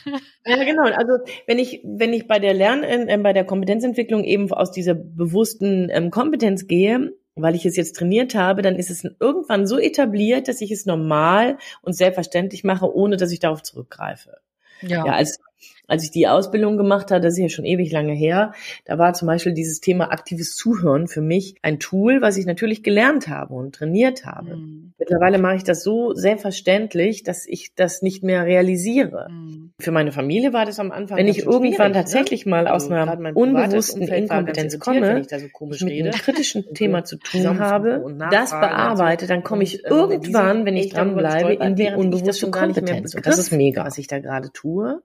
ja, 0.46 0.64
genau. 0.64 0.82
Also, 0.82 1.18
wenn 1.46 1.58
ich, 1.58 1.80
wenn 1.84 2.12
ich 2.12 2.26
bei 2.26 2.38
der 2.38 2.54
Lern, 2.54 2.82
äh, 2.82 3.18
bei 3.22 3.32
der 3.32 3.44
Kompetenzentwicklung 3.44 4.24
eben 4.24 4.52
aus 4.52 4.72
dieser 4.72 4.94
bewussten 4.94 5.88
ähm, 5.90 6.10
Kompetenz 6.10 6.66
gehe, 6.66 7.11
weil 7.34 7.54
ich 7.54 7.64
es 7.64 7.76
jetzt 7.76 7.96
trainiert 7.96 8.34
habe, 8.34 8.62
dann 8.62 8.76
ist 8.76 8.90
es 8.90 9.04
irgendwann 9.20 9.66
so 9.66 9.78
etabliert, 9.78 10.48
dass 10.48 10.60
ich 10.60 10.70
es 10.70 10.86
normal 10.86 11.58
und 11.80 11.94
selbstverständlich 11.94 12.64
mache, 12.64 12.94
ohne 12.94 13.16
dass 13.16 13.32
ich 13.32 13.40
darauf 13.40 13.62
zurückgreife. 13.62 14.38
Ja. 14.82 15.06
ja 15.06 15.12
als 15.14 15.38
als 15.88 16.04
ich 16.04 16.10
die 16.10 16.28
Ausbildung 16.28 16.76
gemacht 16.76 17.10
habe, 17.10 17.20
das 17.20 17.34
ist 17.34 17.38
ja 17.38 17.48
schon 17.48 17.64
ewig 17.64 17.92
lange 17.92 18.14
her, 18.14 18.52
da 18.84 18.98
war 18.98 19.12
zum 19.14 19.26
Beispiel 19.26 19.52
dieses 19.52 19.80
Thema 19.80 20.10
aktives 20.10 20.56
Zuhören 20.56 21.08
für 21.08 21.20
mich 21.20 21.56
ein 21.62 21.78
Tool, 21.78 22.22
was 22.22 22.36
ich 22.36 22.46
natürlich 22.46 22.82
gelernt 22.82 23.28
habe 23.28 23.54
und 23.54 23.74
trainiert 23.74 24.24
habe. 24.24 24.56
Mhm. 24.56 24.92
Mittlerweile 24.98 25.38
mache 25.38 25.56
ich 25.56 25.64
das 25.64 25.82
so 25.82 26.14
selbstverständlich, 26.14 27.24
dass 27.24 27.46
ich 27.46 27.74
das 27.74 28.02
nicht 28.02 28.22
mehr 28.22 28.46
realisiere. 28.46 29.28
Mhm. 29.30 29.72
Für 29.78 29.90
meine 29.90 30.12
Familie 30.12 30.52
war 30.52 30.64
das 30.64 30.78
am 30.78 30.92
Anfang. 30.92 31.18
Wenn 31.18 31.28
ich 31.28 31.40
irgendwann 31.40 31.92
ne? 31.92 31.98
tatsächlich 31.98 32.46
mal 32.46 32.68
aus 32.68 32.90
also 32.90 32.94
einer 32.94 33.36
unbewussten 33.36 34.02
Inkompetenz 34.02 34.78
komme, 34.78 35.20
ich, 35.20 35.28
so 35.28 35.40
ich 35.70 35.82
mit 35.82 35.92
einem 35.92 36.12
kritischen 36.12 36.74
Thema 36.74 37.04
zu 37.04 37.16
tun 37.16 37.58
habe, 37.58 38.16
das 38.30 38.50
bearbeite, 38.50 39.26
dann 39.26 39.42
komme 39.42 39.64
ich 39.64 39.84
irgendwann, 39.84 40.64
wenn 40.64 40.76
ich 40.76 40.90
dranbleibe, 40.90 41.54
in 41.54 41.74
die 41.74 41.90
unbewusste 41.90 42.50
Kompetenz. 42.50 43.14
Und 43.14 43.26
das 43.26 43.38
ist 43.38 43.52
mega, 43.52 43.84
was 43.84 43.98
ich 43.98 44.06
da 44.06 44.18
gerade 44.18 44.50
tue. 44.52 45.02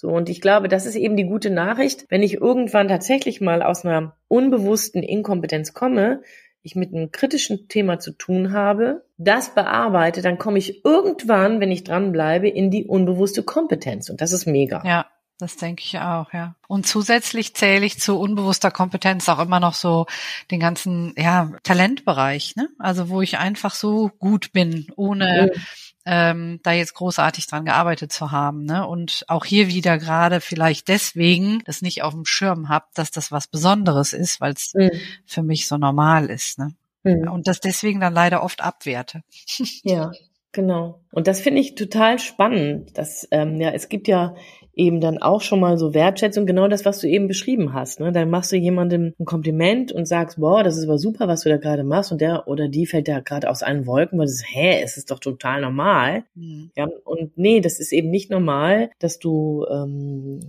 So, 0.00 0.10
und 0.10 0.28
ich 0.28 0.40
glaube, 0.40 0.68
das 0.68 0.86
ist 0.86 0.94
eben 0.94 1.16
die 1.16 1.24
gute 1.24 1.50
Nachricht. 1.50 2.06
Wenn 2.08 2.22
ich 2.22 2.34
irgendwann 2.34 2.86
tatsächlich 2.86 3.40
mal 3.40 3.64
aus 3.64 3.84
einer 3.84 4.16
unbewussten 4.28 5.02
Inkompetenz 5.02 5.74
komme, 5.74 6.22
ich 6.62 6.76
mit 6.76 6.94
einem 6.94 7.10
kritischen 7.10 7.66
Thema 7.66 7.98
zu 7.98 8.12
tun 8.12 8.52
habe, 8.52 9.04
das 9.16 9.56
bearbeite, 9.56 10.22
dann 10.22 10.38
komme 10.38 10.60
ich 10.60 10.84
irgendwann, 10.84 11.58
wenn 11.58 11.72
ich 11.72 11.82
dranbleibe, 11.82 12.48
in 12.48 12.70
die 12.70 12.84
unbewusste 12.84 13.42
Kompetenz. 13.42 14.08
Und 14.08 14.20
das 14.20 14.30
ist 14.30 14.46
mega. 14.46 14.84
Ja. 14.86 15.06
Das 15.40 15.54
denke 15.54 15.84
ich 15.84 15.96
auch, 15.96 16.32
ja. 16.32 16.56
Und 16.66 16.84
zusätzlich 16.84 17.54
zähle 17.54 17.86
ich 17.86 18.00
zu 18.00 18.18
unbewusster 18.18 18.72
Kompetenz 18.72 19.28
auch 19.28 19.38
immer 19.38 19.60
noch 19.60 19.74
so 19.74 20.06
den 20.50 20.58
ganzen, 20.58 21.14
ja, 21.16 21.52
Talentbereich, 21.62 22.56
ne? 22.56 22.68
Also 22.80 23.08
wo 23.08 23.22
ich 23.22 23.38
einfach 23.38 23.72
so 23.72 24.10
gut 24.18 24.52
bin, 24.52 24.88
ohne 24.96 25.52
mhm 25.54 25.62
ähm, 26.10 26.58
da 26.62 26.72
jetzt 26.72 26.94
großartig 26.94 27.46
dran 27.46 27.66
gearbeitet 27.66 28.12
zu 28.12 28.32
haben. 28.32 28.64
Ne? 28.64 28.86
Und 28.86 29.26
auch 29.28 29.44
hier 29.44 29.68
wieder 29.68 29.98
gerade 29.98 30.40
vielleicht 30.40 30.88
deswegen 30.88 31.62
das 31.66 31.82
nicht 31.82 32.02
auf 32.02 32.14
dem 32.14 32.24
Schirm 32.24 32.70
habt, 32.70 32.96
dass 32.96 33.10
das 33.10 33.30
was 33.30 33.46
Besonderes 33.46 34.14
ist, 34.14 34.40
weil 34.40 34.54
es 34.54 34.72
mhm. 34.72 34.90
für 35.26 35.42
mich 35.42 35.68
so 35.68 35.76
normal 35.76 36.30
ist. 36.30 36.58
Ne? 36.58 36.74
Mhm. 37.02 37.30
Und 37.30 37.46
das 37.46 37.60
deswegen 37.60 38.00
dann 38.00 38.14
leider 38.14 38.42
oft 38.42 38.62
abwerte. 38.62 39.22
Ja, 39.82 40.12
genau. 40.52 41.02
Und 41.12 41.26
das 41.28 41.40
finde 41.40 41.60
ich 41.60 41.74
total 41.74 42.18
spannend. 42.18 42.96
Dass, 42.96 43.28
ähm, 43.30 43.60
ja, 43.60 43.70
es 43.70 43.90
gibt 43.90 44.08
ja 44.08 44.34
eben 44.78 45.00
dann 45.00 45.18
auch 45.18 45.42
schon 45.42 45.60
mal 45.60 45.76
so 45.76 45.92
Wertschätzung, 45.92 46.46
genau 46.46 46.68
das, 46.68 46.84
was 46.84 47.00
du 47.00 47.08
eben 47.08 47.26
beschrieben 47.26 47.74
hast. 47.74 48.00
Ne? 48.00 48.12
Dann 48.12 48.30
machst 48.30 48.52
du 48.52 48.56
jemandem 48.56 49.12
ein 49.18 49.24
Kompliment 49.24 49.90
und 49.92 50.06
sagst, 50.06 50.38
boah, 50.38 50.62
das 50.62 50.78
ist 50.78 50.84
aber 50.84 50.98
super, 50.98 51.26
was 51.26 51.42
du 51.42 51.48
da 51.48 51.56
gerade 51.56 51.82
machst 51.84 52.12
und 52.12 52.20
der 52.20 52.46
oder 52.46 52.68
die 52.68 52.86
fällt 52.86 53.08
da 53.08 53.20
gerade 53.20 53.50
aus 53.50 53.62
allen 53.62 53.86
Wolken, 53.86 54.18
weil 54.18 54.26
du 54.26 54.32
sagst, 54.32 54.54
hä, 54.54 54.80
es 54.82 54.96
ist 54.96 55.10
doch 55.10 55.18
total 55.18 55.60
normal. 55.60 56.22
Mhm. 56.34 56.70
Ja, 56.76 56.88
und 57.04 57.36
nee, 57.36 57.60
das 57.60 57.80
ist 57.80 57.92
eben 57.92 58.10
nicht 58.10 58.30
normal, 58.30 58.90
dass 59.00 59.18
du 59.18 59.66
ähm, 59.68 60.40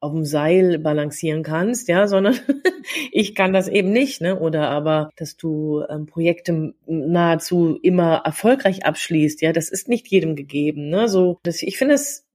auf 0.00 0.12
dem 0.12 0.24
Seil 0.24 0.78
balancieren 0.78 1.42
kannst, 1.42 1.88
ja, 1.88 2.06
sondern 2.06 2.38
ich 3.12 3.34
kann 3.34 3.52
das 3.52 3.66
eben 3.66 3.90
nicht, 3.90 4.20
ne? 4.20 4.38
Oder 4.38 4.68
aber, 4.68 5.10
dass 5.16 5.36
du 5.36 5.82
ähm, 5.88 6.06
Projekte 6.06 6.74
nahezu 6.86 7.78
immer 7.82 8.22
erfolgreich 8.24 8.84
abschließt, 8.84 9.42
ja, 9.42 9.52
das 9.52 9.70
ist 9.70 9.88
nicht 9.88 10.06
jedem 10.06 10.36
gegeben, 10.36 10.88
ne? 10.88 11.08
So, 11.08 11.38
das, 11.42 11.62
ich 11.62 11.78
finde 11.78 11.94
es 11.94 12.26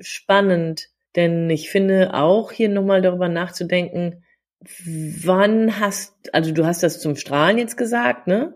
spannend, 0.00 0.88
denn 1.16 1.48
ich 1.50 1.70
finde 1.70 2.14
auch 2.14 2.52
hier 2.52 2.68
nochmal 2.68 3.02
darüber 3.02 3.28
nachzudenken, 3.28 4.24
wann 4.60 5.78
hast, 5.78 6.34
also 6.34 6.52
du 6.52 6.66
hast 6.66 6.82
das 6.82 7.00
zum 7.00 7.16
Strahlen 7.16 7.58
jetzt 7.58 7.76
gesagt, 7.76 8.26
ne? 8.26 8.54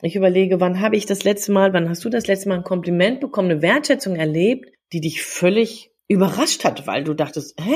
Ich 0.00 0.14
überlege, 0.14 0.60
wann 0.60 0.80
habe 0.80 0.96
ich 0.96 1.06
das 1.06 1.24
letzte 1.24 1.50
Mal, 1.50 1.72
wann 1.72 1.88
hast 1.88 2.04
du 2.04 2.08
das 2.08 2.26
letzte 2.26 2.48
Mal 2.48 2.58
ein 2.58 2.64
Kompliment 2.64 3.20
bekommen, 3.20 3.50
eine 3.50 3.62
Wertschätzung 3.62 4.14
erlebt, 4.14 4.72
die 4.92 5.00
dich 5.00 5.22
völlig 5.22 5.90
überrascht 6.06 6.64
hat, 6.64 6.86
weil 6.86 7.04
du 7.04 7.14
dachtest, 7.14 7.60
hä? 7.60 7.74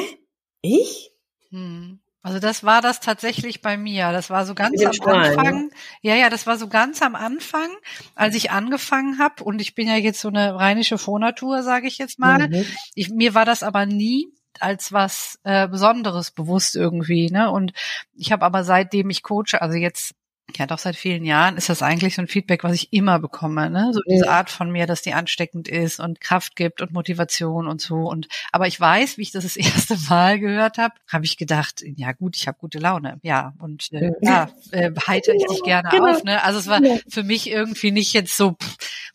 Ich? 0.62 1.12
Hm. 1.50 2.01
Also 2.23 2.38
das 2.38 2.62
war 2.62 2.81
das 2.81 3.00
tatsächlich 3.00 3.62
bei 3.62 3.76
mir. 3.76 4.12
Das 4.12 4.31
war 4.31 4.47
so 4.47 4.55
ganz 4.55 4.81
am 4.85 4.93
Strahlen, 4.93 5.38
Anfang. 5.38 5.71
Ja, 6.02 6.14
ja, 6.14 6.31
das 6.31 6.47
war 6.47 6.57
so 6.57 6.69
ganz 6.69 7.02
am 7.02 7.17
Anfang, 7.17 7.69
als 8.14 8.37
ich 8.37 8.52
angefangen 8.52 9.19
habe. 9.19 9.43
Und 9.43 9.61
ich 9.61 9.75
bin 9.75 9.88
ja 9.88 9.97
jetzt 9.97 10.21
so 10.21 10.29
eine 10.29 10.55
rheinische 10.55 10.99
Frohnatur, 10.99 11.62
sage 11.62 11.88
ich 11.88 11.99
jetzt 11.99 12.21
mal. 12.21 12.49
Mhm. 12.49 12.64
Ich, 12.95 13.11
mir 13.11 13.35
war 13.35 13.45
das 13.45 13.62
aber 13.64 13.87
nie 13.87 14.29
als 14.61 14.93
was 14.93 15.41
äh, 15.43 15.67
Besonderes 15.67 16.31
bewusst 16.31 16.76
irgendwie. 16.76 17.29
Ne? 17.31 17.50
Und 17.50 17.73
ich 18.14 18.31
habe 18.31 18.45
aber 18.45 18.62
seitdem 18.62 19.11
ich 19.11 19.23
coache, 19.23 19.61
also 19.61 19.76
jetzt 19.76 20.14
ja 20.59 20.66
doch 20.66 20.78
seit 20.78 20.97
vielen 20.97 21.25
Jahren 21.25 21.56
ist 21.56 21.68
das 21.68 21.82
eigentlich 21.82 22.14
so 22.14 22.23
ein 22.23 22.28
Feedback, 22.28 22.64
was 22.64 22.75
ich 22.75 22.92
immer 22.92 23.18
bekomme, 23.18 23.71
ne? 23.71 23.90
So 23.92 24.00
diese 24.09 24.28
Art 24.28 24.50
von 24.50 24.71
mir, 24.71 24.87
dass 24.87 25.02
die 25.02 25.12
ansteckend 25.12 25.68
ist 25.68 26.00
und 26.00 26.21
Kraft 26.21 26.56
gibt 26.56 26.80
und 26.80 26.92
Motivation 26.92 27.66
und 27.66 27.80
so. 27.80 27.97
Und 27.97 28.28
aber 28.52 28.66
ich 28.66 28.78
weiß, 28.78 29.18
wie 29.18 29.23
ich 29.23 29.32
das 29.32 29.44
das 29.44 29.56
erste 29.56 29.97
Mal 30.09 30.38
gehört 30.38 30.78
habe, 30.78 30.94
habe 31.09 31.25
ich 31.25 31.37
gedacht, 31.37 31.82
ja 31.85 32.12
gut, 32.12 32.37
ich 32.37 32.47
habe 32.47 32.59
gute 32.59 32.78
Laune, 32.78 33.18
ja 33.23 33.54
und 33.59 33.92
äh, 33.92 34.12
ja, 34.21 34.49
äh, 34.71 34.90
heiter 35.06 35.35
ich 35.35 35.47
dich 35.47 35.62
gerne 35.62 35.88
genau. 35.90 36.11
auf, 36.11 36.25
ne? 36.25 36.42
Also 36.42 36.59
es 36.59 36.66
war 36.66 36.80
für 37.09 37.23
mich 37.23 37.50
irgendwie 37.50 37.90
nicht 37.90 38.12
jetzt 38.12 38.37
so, 38.37 38.56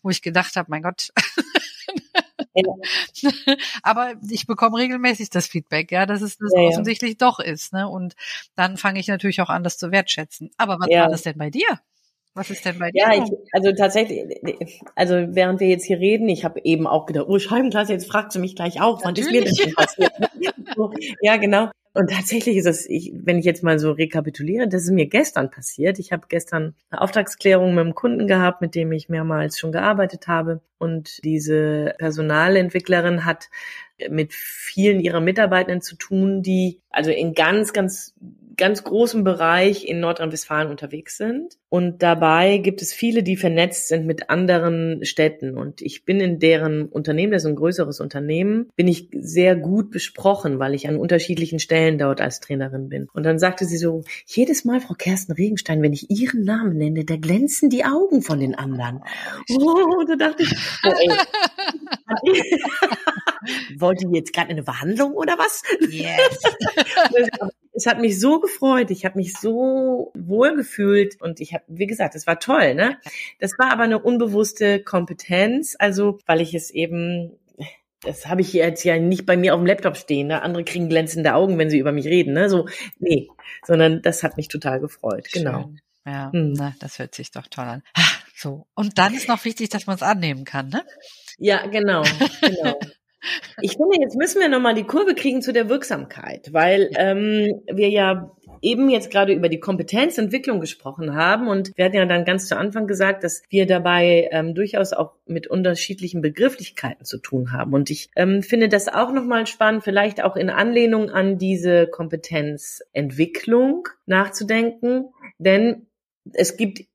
wo 0.02 0.10
ich 0.10 0.22
gedacht 0.22 0.56
habe, 0.56 0.70
mein 0.70 0.82
Gott. 0.82 1.08
Ja. 2.54 2.74
Aber 3.82 4.14
ich 4.28 4.46
bekomme 4.46 4.78
regelmäßig 4.78 5.30
das 5.30 5.46
Feedback, 5.46 5.92
ja, 5.92 6.06
dass 6.06 6.22
es 6.22 6.38
das 6.38 6.52
ja, 6.54 6.62
offensichtlich 6.62 7.12
ja. 7.12 7.16
doch 7.18 7.38
ist. 7.38 7.72
Ne? 7.72 7.88
Und 7.88 8.14
dann 8.54 8.76
fange 8.76 9.00
ich 9.00 9.08
natürlich 9.08 9.40
auch 9.40 9.50
an, 9.50 9.62
das 9.62 9.78
zu 9.78 9.90
wertschätzen. 9.90 10.50
Aber 10.56 10.78
was 10.80 10.88
war 10.88 11.08
das 11.08 11.22
denn 11.22 11.38
bei 11.38 11.50
dir? 11.50 11.80
Was 12.34 12.50
ist 12.50 12.64
denn 12.64 12.78
bei 12.78 12.92
dir? 12.92 13.02
Ja, 13.02 13.14
ich, 13.14 13.30
also 13.52 13.72
tatsächlich, 13.72 14.22
also 14.94 15.14
während 15.30 15.58
wir 15.58 15.66
jetzt 15.66 15.84
hier 15.84 15.98
reden, 15.98 16.28
ich 16.28 16.44
habe 16.44 16.60
eben 16.62 16.86
auch 16.86 17.06
gedacht, 17.06 17.26
oh 17.28 17.38
Scheibenklasse, 17.38 17.92
jetzt 17.92 18.08
fragt 18.08 18.30
sie 18.30 18.38
mich 18.38 18.54
gleich 18.54 18.80
auch, 18.80 19.04
wann 19.04 19.16
ist 19.16 19.30
mir 19.30 19.44
das 19.44 19.54
denn 19.54 19.74
passiert? 19.74 20.12
so, 20.76 20.92
ja, 21.20 21.36
genau. 21.36 21.70
Und 21.98 22.12
tatsächlich 22.12 22.56
ist 22.58 22.66
es, 22.66 22.88
ich, 22.88 23.12
wenn 23.12 23.40
ich 23.40 23.44
jetzt 23.44 23.64
mal 23.64 23.80
so 23.80 23.90
rekapituliere, 23.90 24.68
das 24.68 24.84
ist 24.84 24.92
mir 24.92 25.08
gestern 25.08 25.50
passiert. 25.50 25.98
Ich 25.98 26.12
habe 26.12 26.28
gestern 26.28 26.76
eine 26.90 27.00
Auftragsklärung 27.00 27.74
mit 27.74 27.80
einem 27.80 27.96
Kunden 27.96 28.28
gehabt, 28.28 28.60
mit 28.60 28.76
dem 28.76 28.92
ich 28.92 29.08
mehrmals 29.08 29.58
schon 29.58 29.72
gearbeitet 29.72 30.28
habe. 30.28 30.60
Und 30.78 31.18
diese 31.24 31.96
Personalentwicklerin 31.98 33.24
hat 33.24 33.50
mit 34.10 34.32
vielen 34.32 35.00
ihrer 35.00 35.20
Mitarbeitenden 35.20 35.80
zu 35.80 35.96
tun, 35.96 36.42
die 36.42 36.80
also 36.90 37.10
in 37.10 37.34
ganz, 37.34 37.72
ganz 37.72 38.14
ganz 38.58 38.84
großem 38.84 39.24
Bereich 39.24 39.86
in 39.86 40.00
Nordrhein-Westfalen 40.00 40.68
unterwegs 40.68 41.16
sind. 41.16 41.56
Und 41.70 42.02
dabei 42.02 42.58
gibt 42.58 42.82
es 42.82 42.92
viele, 42.92 43.22
die 43.22 43.36
vernetzt 43.36 43.88
sind 43.88 44.04
mit 44.04 44.28
anderen 44.28 45.04
Städten. 45.04 45.56
Und 45.56 45.80
ich 45.80 46.04
bin 46.04 46.20
in 46.20 46.38
deren 46.38 46.86
Unternehmen, 46.86 47.32
das 47.32 47.44
ist 47.44 47.48
ein 47.48 47.56
größeres 47.56 48.00
Unternehmen, 48.00 48.68
bin 48.74 48.88
ich 48.88 49.08
sehr 49.12 49.54
gut 49.56 49.90
besprochen, 49.90 50.58
weil 50.58 50.74
ich 50.74 50.88
an 50.88 50.96
unterschiedlichen 50.96 51.60
Stellen 51.60 51.98
dort 51.98 52.20
als 52.20 52.40
Trainerin 52.40 52.88
bin. 52.88 53.08
Und 53.12 53.22
dann 53.24 53.38
sagte 53.38 53.64
sie 53.64 53.78
so, 53.78 54.02
jedes 54.26 54.64
Mal, 54.64 54.80
Frau 54.80 54.94
Kersten 54.94 55.32
Regenstein, 55.32 55.80
wenn 55.80 55.92
ich 55.92 56.10
Ihren 56.10 56.42
Namen 56.42 56.76
nenne, 56.76 57.04
da 57.04 57.16
glänzen 57.16 57.70
die 57.70 57.84
Augen 57.84 58.22
von 58.22 58.40
den 58.40 58.56
anderen. 58.56 59.00
Oh, 59.56 60.02
da 60.06 60.16
dachte 60.16 60.42
ich, 60.42 60.52
oh, 60.84 60.90
ey. 60.90 62.34
wollte 63.76 64.06
die 64.06 64.16
jetzt 64.16 64.32
gerade 64.32 64.50
eine 64.50 64.64
Verhandlung 64.64 65.12
oder 65.12 65.38
was? 65.38 65.62
Yes. 65.90 66.40
es 67.72 67.86
hat 67.86 68.00
mich 68.00 68.18
so 68.18 68.40
gefreut, 68.40 68.90
ich 68.90 69.04
habe 69.04 69.18
mich 69.18 69.34
so 69.34 70.12
wohl 70.14 70.56
gefühlt 70.56 71.20
und 71.20 71.40
ich 71.40 71.54
habe, 71.54 71.64
wie 71.68 71.86
gesagt, 71.86 72.14
es 72.14 72.26
war 72.26 72.40
toll, 72.40 72.74
ne? 72.74 72.98
Das 73.38 73.52
war 73.58 73.72
aber 73.72 73.84
eine 73.84 74.00
unbewusste 74.00 74.82
Kompetenz, 74.82 75.76
also 75.78 76.18
weil 76.26 76.40
ich 76.40 76.54
es 76.54 76.70
eben 76.70 77.38
das 78.02 78.26
habe 78.26 78.42
ich 78.42 78.52
jetzt 78.52 78.84
ja 78.84 78.96
nicht 78.98 79.26
bei 79.26 79.36
mir 79.36 79.54
auf 79.54 79.60
dem 79.60 79.66
Laptop 79.66 79.96
stehen. 79.96 80.28
Ne? 80.28 80.42
Andere 80.42 80.64
kriegen 80.64 80.88
glänzende 80.88 81.34
Augen, 81.34 81.58
wenn 81.58 81.68
sie 81.68 81.78
über 81.78 81.90
mich 81.90 82.06
reden. 82.06 82.32
Ne? 82.32 82.48
So, 82.48 82.68
nee, 83.00 83.28
sondern 83.66 84.02
das 84.02 84.22
hat 84.22 84.36
mich 84.36 84.48
total 84.48 84.78
gefreut. 84.78 85.28
Genau. 85.32 85.62
Schön. 85.62 85.80
Ja, 86.06 86.32
hm. 86.32 86.52
na, 86.52 86.74
das 86.80 86.98
hört 86.98 87.14
sich 87.14 87.32
doch 87.32 87.48
toll 87.48 87.64
an. 87.64 87.82
So. 88.34 88.68
Und 88.74 88.98
dann 88.98 89.14
ist 89.14 89.28
noch 89.28 89.44
wichtig, 89.44 89.68
dass 89.68 89.86
man 89.86 89.96
es 89.96 90.02
annehmen 90.02 90.44
kann, 90.44 90.68
ne? 90.68 90.84
Ja, 91.38 91.66
genau, 91.66 92.04
genau. 92.40 92.78
Ich 93.60 93.72
finde, 93.72 94.00
jetzt 94.00 94.16
müssen 94.16 94.40
wir 94.40 94.48
nochmal 94.48 94.74
die 94.74 94.84
Kurve 94.84 95.14
kriegen 95.14 95.42
zu 95.42 95.52
der 95.52 95.68
Wirksamkeit, 95.68 96.52
weil 96.52 96.90
ähm, 96.96 97.62
wir 97.66 97.88
ja 97.88 98.30
eben 98.62 98.88
jetzt 98.88 99.10
gerade 99.10 99.32
über 99.32 99.48
die 99.48 99.60
Kompetenzentwicklung 99.60 100.60
gesprochen 100.60 101.14
haben 101.14 101.48
und 101.48 101.76
wir 101.76 101.84
hatten 101.84 101.96
ja 101.96 102.06
dann 102.06 102.24
ganz 102.24 102.48
zu 102.48 102.56
Anfang 102.56 102.86
gesagt, 102.86 103.24
dass 103.24 103.42
wir 103.50 103.66
dabei 103.66 104.28
ähm, 104.32 104.54
durchaus 104.54 104.92
auch 104.92 105.14
mit 105.26 105.46
unterschiedlichen 105.46 106.22
Begrifflichkeiten 106.22 107.04
zu 107.04 107.18
tun 107.18 107.52
haben. 107.52 107.72
Und 107.72 107.90
ich 107.90 108.10
ähm, 108.16 108.42
finde 108.42 108.68
das 108.68 108.88
auch 108.88 109.12
nochmal 109.12 109.46
spannend, 109.46 109.84
vielleicht 109.84 110.22
auch 110.22 110.36
in 110.36 110.50
Anlehnung 110.50 111.10
an 111.10 111.38
diese 111.38 111.86
Kompetenzentwicklung 111.86 113.88
nachzudenken, 114.06 115.06
denn 115.38 115.86
es 116.32 116.56
gibt 116.56 116.87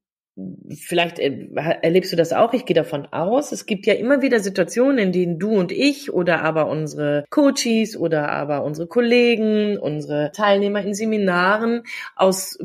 vielleicht 0.76 1.20
erlebst 1.20 2.12
du 2.12 2.16
das 2.16 2.34
auch, 2.34 2.54
ich 2.54 2.66
gehe 2.66 2.76
davon 2.76 3.06
aus, 3.08 3.52
es 3.52 3.66
gibt 3.66 3.86
ja 3.86 3.94
immer 3.94 4.22
wieder 4.22 4.40
Situationen, 4.40 4.98
in 4.98 5.12
denen 5.12 5.40
du 5.40 5.52
und 5.52 5.72
ich 5.72 6.12
oder 6.12 6.42
aber 6.42 6.68
unsere 6.68 7.26
Coaches 7.30 7.96
oder 7.96 8.30
aber 8.30 8.64
unsere 8.64 8.88
Kollegen, 8.88 9.78
unsere 9.78 10.32
Teilnehmer 10.32 10.82
in 10.82 10.94
Seminaren 10.94 11.84
aus 12.16 12.58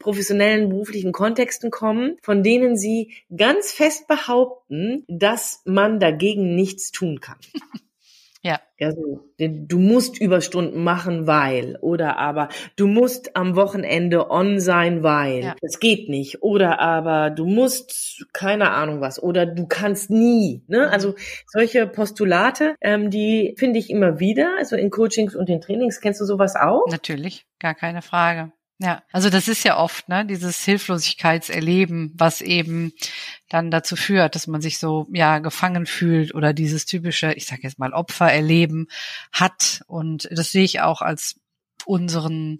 professionellen 0.00 0.68
beruflichen 0.68 1.12
Kontexten 1.12 1.70
kommen, 1.70 2.16
von 2.22 2.42
denen 2.42 2.76
sie 2.76 3.12
ganz 3.34 3.72
fest 3.72 4.08
behaupten, 4.08 5.04
dass 5.06 5.62
man 5.64 6.00
dagegen 6.00 6.56
nichts 6.56 6.90
tun 6.90 7.20
kann. 7.20 7.38
Ja. 8.82 8.88
ja 8.88 8.92
so, 8.94 9.20
du 9.38 9.78
musst 9.78 10.20
Überstunden 10.20 10.82
machen, 10.82 11.26
weil. 11.26 11.78
Oder 11.80 12.18
aber 12.18 12.48
du 12.76 12.86
musst 12.86 13.36
am 13.36 13.56
Wochenende 13.56 14.30
on 14.30 14.60
sein, 14.60 15.02
weil. 15.02 15.44
Ja. 15.44 15.54
Das 15.60 15.78
geht 15.80 16.08
nicht. 16.08 16.42
Oder 16.42 16.80
aber 16.80 17.30
du 17.30 17.46
musst, 17.46 18.26
keine 18.32 18.70
Ahnung 18.72 19.00
was. 19.00 19.22
Oder 19.22 19.46
du 19.46 19.66
kannst 19.66 20.10
nie. 20.10 20.64
Ne? 20.66 20.86
Mhm. 20.86 20.92
Also 20.92 21.14
solche 21.46 21.86
Postulate, 21.86 22.74
ähm, 22.80 23.10
die 23.10 23.54
finde 23.58 23.78
ich 23.78 23.90
immer 23.90 24.20
wieder. 24.20 24.56
Also 24.58 24.76
in 24.76 24.90
Coachings 24.90 25.34
und 25.34 25.48
in 25.48 25.60
Trainings. 25.60 26.00
Kennst 26.00 26.20
du 26.20 26.24
sowas 26.24 26.56
auch? 26.56 26.86
Natürlich, 26.90 27.46
gar 27.58 27.74
keine 27.74 28.02
Frage. 28.02 28.52
Ja, 28.82 29.04
also 29.12 29.30
das 29.30 29.46
ist 29.46 29.62
ja 29.62 29.78
oft, 29.78 30.08
ne, 30.08 30.26
dieses 30.26 30.64
Hilflosigkeitserleben, 30.64 32.12
was 32.16 32.40
eben 32.40 32.92
dann 33.48 33.70
dazu 33.70 33.94
führt, 33.94 34.34
dass 34.34 34.48
man 34.48 34.60
sich 34.60 34.80
so 34.80 35.06
ja 35.12 35.38
gefangen 35.38 35.86
fühlt 35.86 36.34
oder 36.34 36.52
dieses 36.52 36.84
typische, 36.84 37.32
ich 37.34 37.46
sage 37.46 37.62
jetzt 37.62 37.78
mal 37.78 37.92
Opfererleben 37.92 38.88
hat 39.32 39.82
und 39.86 40.28
das 40.32 40.50
sehe 40.50 40.64
ich 40.64 40.80
auch 40.80 41.00
als 41.00 41.36
unseren 41.86 42.58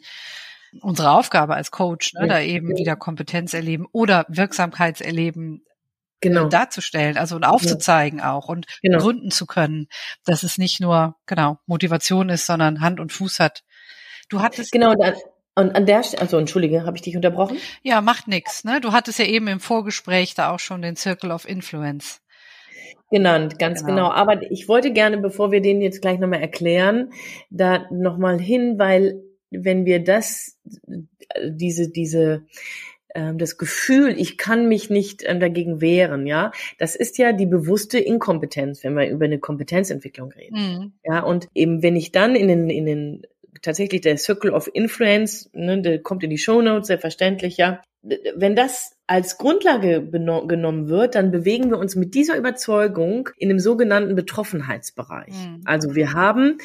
unsere 0.81 1.11
Aufgabe 1.11 1.57
als 1.57 1.73
Coach, 1.73 2.15
ne, 2.15 2.21
ja. 2.21 2.27
da 2.27 2.41
eben 2.41 2.69
wieder 2.77 2.95
Kompetenz 2.95 3.53
erleben 3.53 3.87
oder 3.91 4.25
Wirksamkeitserleben 4.29 5.57
äh, 5.57 6.29
genau. 6.29 6.49
darzustellen, 6.49 7.19
also 7.19 7.35
und 7.35 7.45
aufzuzeigen 7.45 8.21
ja. 8.21 8.33
auch 8.33 8.49
und 8.49 8.67
genau. 8.81 8.99
gründen 8.99 9.33
zu 9.33 9.47
können, 9.47 9.89
dass 10.25 10.45
es 10.45 10.57
nicht 10.57 10.81
nur 10.81 11.17
genau 11.27 11.59
Motivation 11.67 12.29
ist, 12.29 12.47
sondern 12.47 12.81
Hand 12.81 13.01
und 13.01 13.13
Fuß 13.13 13.41
hat. 13.41 13.65
Du 14.29 14.41
hattest 14.41 14.71
genau, 14.71 14.95
und 15.55 15.75
an 15.77 15.87
der 15.87 16.03
Stelle, 16.03 16.23
also 16.23 16.39
entschuldige, 16.39 16.85
habe 16.85 16.97
ich 16.97 17.03
dich 17.03 17.17
unterbrochen? 17.17 17.59
Ja, 17.83 18.01
macht 18.01 18.29
nix. 18.29 18.65
Ne? 18.65 18.81
Du 18.81 18.93
hattest 18.93 19.19
ja 19.19 19.27
eben 19.27 19.49
im 19.49 19.61
Vorgespräch 19.61 20.35
da 20.35 20.53
auch 20.53 20.61
schon 20.61 20.83
den 20.83 20.97
Circle 20.97 21.31
of 21.31 21.49
Influence 21.49 22.23
genannt, 23.13 23.59
ganz 23.61 23.85
genau. 23.85 24.09
genau. 24.09 24.11
Aber 24.11 24.51
ich 24.51 24.69
wollte 24.69 24.91
gerne, 24.93 25.19
bevor 25.19 25.53
wir 25.53 25.61
den 25.61 25.81
jetzt 25.81 26.01
gleich 26.01 26.19
nochmal 26.19 26.41
erklären, 26.41 27.13
da 27.51 27.87
nochmal 27.91 28.41
hin, 28.41 28.79
weil 28.79 29.23
wenn 29.51 29.85
wir 29.85 30.03
das, 30.03 30.59
diese, 31.47 31.91
diese, 31.91 32.47
ähm, 33.15 33.37
das 33.37 33.59
Gefühl, 33.59 34.19
ich 34.19 34.39
kann 34.39 34.67
mich 34.67 34.89
nicht 34.89 35.23
ähm, 35.27 35.41
dagegen 35.41 35.83
wehren, 35.83 36.27
ja, 36.27 36.53
das 36.79 36.97
ist 36.97 37.19
ja 37.19 37.33
die 37.33 37.47
bewusste 37.47 37.99
Inkompetenz, 37.99 38.83
wenn 38.83 38.97
wir 38.97 39.09
über 39.11 39.27
eine 39.27 39.39
Kompetenzentwicklung 39.39 40.33
reden. 40.33 40.57
Mhm. 40.57 40.93
Ja, 41.05 41.23
und 41.23 41.49
eben 41.55 41.83
wenn 41.83 41.97
ich 41.97 42.13
dann 42.13 42.35
in 42.35 42.49
den, 42.49 42.71
in 42.71 42.87
den 42.87 43.23
tatsächlich 43.61 44.01
der 44.01 44.17
Circle 44.17 44.51
of 44.51 44.71
Influence, 44.73 45.51
ne, 45.53 45.81
der 45.83 46.01
kommt 46.01 46.25
in 46.25 46.31
die 46.31 46.39
Show 46.39 46.63
Notes, 46.63 46.87
selbstverständlich, 46.89 47.57
ja. 47.57 47.83
Wenn 48.35 48.57
das 48.57 48.97
als 49.07 49.39
Grundlage 49.39 50.05
genommen 50.05 50.89
wird, 50.89 51.15
dann 51.15 51.31
bewegen 51.31 51.71
wir 51.71 51.79
uns 51.79 51.95
mit 51.95 52.15
dieser 52.15 52.37
Überzeugung 52.37 53.29
in 53.37 53.49
dem 53.49 53.61
sogenannten 53.61 54.17
Betroffenheitsbereich. 54.17 55.35
Mhm. 55.35 55.61
Also 55.65 55.95
wir 55.95 56.13
haben 56.13 56.59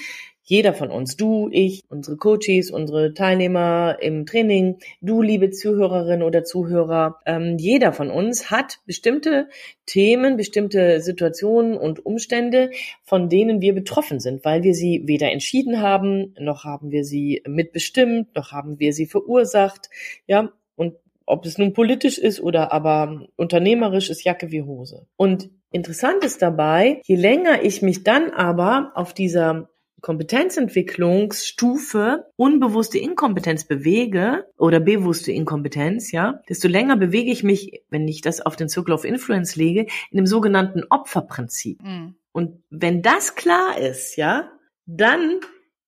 jeder 0.49 0.73
von 0.73 0.91
uns, 0.91 1.17
du, 1.17 1.49
ich, 1.51 1.83
unsere 1.89 2.15
Coaches, 2.15 2.71
unsere 2.71 3.13
Teilnehmer 3.13 3.97
im 4.01 4.25
Training, 4.25 4.77
du, 5.01 5.21
liebe 5.21 5.51
Zuhörerin 5.51 6.23
oder 6.23 6.45
Zuhörer, 6.45 7.19
ähm, 7.25 7.57
jeder 7.57 7.91
von 7.91 8.10
uns 8.10 8.49
hat 8.49 8.79
bestimmte 8.86 9.49
Themen, 9.86 10.38
bestimmte 10.38 11.01
Situationen 11.01 11.75
und 11.75 12.05
Umstände, 12.05 12.71
von 13.03 13.27
denen 13.27 13.60
wir 13.60 13.75
betroffen 13.75 14.21
sind, 14.21 14.45
weil 14.45 14.63
wir 14.63 14.73
sie 14.73 15.03
weder 15.05 15.33
entschieden 15.33 15.81
haben, 15.81 16.33
noch 16.39 16.63
haben 16.63 16.91
wir 16.91 17.03
sie 17.03 17.43
mitbestimmt, 17.45 18.33
noch 18.33 18.53
haben 18.53 18.79
wir 18.79 18.93
sie 18.93 19.05
verursacht, 19.05 19.89
ja, 20.27 20.53
und 20.77 20.93
ob 21.25 21.45
es 21.45 21.57
nun 21.57 21.73
politisch 21.73 22.17
ist 22.17 22.39
oder 22.39 22.71
aber 22.71 23.27
unternehmerisch 23.36 24.10
ist 24.10 24.23
Jacke 24.23 24.49
wie 24.49 24.62
Hose. 24.62 25.07
Und 25.17 25.49
interessant 25.73 26.23
ist 26.23 26.41
dabei, 26.41 27.01
je 27.03 27.17
länger 27.17 27.63
ich 27.63 27.81
mich 27.81 28.05
dann 28.05 28.29
aber 28.31 28.93
auf 28.95 29.13
dieser 29.13 29.67
Kompetenzentwicklungsstufe 30.01 32.25
unbewusste 32.36 32.97
Inkompetenz 32.99 33.65
bewege 33.65 34.45
oder 34.57 34.79
bewusste 34.79 35.31
Inkompetenz, 35.31 36.12
ja, 36.12 36.41
desto 36.47 36.67
länger 36.67 36.97
bewege 36.97 37.31
ich 37.31 37.41
mich, 37.43 37.81
wenn 37.89 38.07
ich 38.07 38.21
das 38.21 38.41
auf 38.41 38.55
den 38.55 38.69
Circle 38.69 38.93
of 38.93 39.05
Influence 39.05 39.55
lege, 39.55 39.88
in 40.12 40.17
dem 40.17 40.27
sogenannten 40.27 40.83
Opferprinzip. 40.89 41.81
Mhm. 41.81 42.13
Und 42.31 42.62
wenn 42.69 43.01
das 43.01 43.33
klar 43.36 43.79
ist, 43.79 44.17
ja, 44.17 44.51
dann 44.86 45.39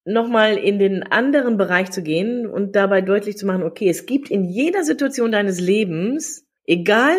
nochmal 0.05 0.57
in 0.57 0.79
den 0.79 1.03
anderen 1.03 1.57
Bereich 1.57 1.91
zu 1.91 2.01
gehen 2.01 2.47
und 2.47 2.75
dabei 2.75 3.01
deutlich 3.01 3.37
zu 3.37 3.45
machen, 3.45 3.61
okay, 3.63 3.89
es 3.89 4.07
gibt 4.07 4.31
in 4.31 4.43
jeder 4.43 4.83
Situation 4.83 5.31
deines 5.31 5.59
Lebens, 5.59 6.47
egal 6.65 7.15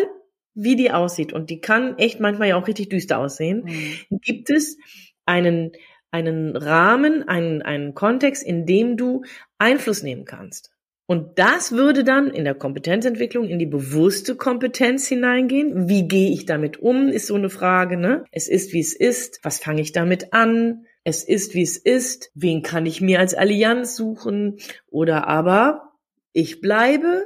wie 0.53 0.75
die 0.75 0.91
aussieht, 0.91 1.31
und 1.31 1.49
die 1.49 1.61
kann 1.61 1.97
echt 1.97 2.19
manchmal 2.19 2.49
ja 2.49 2.57
auch 2.57 2.67
richtig 2.67 2.89
düster 2.89 3.19
aussehen, 3.19 3.63
mhm. 3.63 4.19
gibt 4.19 4.49
es 4.49 4.77
einen 5.25 5.71
einen 6.11 6.55
Rahmen, 6.55 7.27
einen, 7.27 7.61
einen 7.61 7.95
Kontext, 7.95 8.43
in 8.43 8.65
dem 8.65 8.97
du 8.97 9.23
Einfluss 9.57 10.03
nehmen 10.03 10.25
kannst. 10.25 10.71
Und 11.11 11.39
das 11.39 11.73
würde 11.73 12.05
dann 12.05 12.29
in 12.29 12.45
der 12.45 12.55
Kompetenzentwicklung 12.55 13.45
in 13.45 13.59
die 13.59 13.65
bewusste 13.65 14.35
Kompetenz 14.35 15.07
hineingehen. 15.07 15.89
Wie 15.89 16.07
gehe 16.07 16.31
ich 16.31 16.45
damit 16.45 16.77
um, 16.77 17.09
ist 17.09 17.27
so 17.27 17.35
eine 17.35 17.49
Frage. 17.49 17.97
Ne? 17.97 18.23
Es 18.31 18.47
ist, 18.47 18.71
wie 18.71 18.79
es 18.79 18.93
ist. 18.93 19.39
Was 19.43 19.59
fange 19.59 19.81
ich 19.81 19.91
damit 19.91 20.31
an? 20.31 20.85
Es 21.03 21.23
ist, 21.23 21.53
wie 21.53 21.63
es 21.63 21.75
ist. 21.75 22.31
Wen 22.33 22.61
kann 22.61 22.85
ich 22.85 23.01
mir 23.01 23.19
als 23.19 23.33
Allianz 23.33 23.97
suchen? 23.97 24.59
Oder 24.89 25.27
aber 25.27 25.91
ich 26.31 26.61
bleibe, 26.61 27.25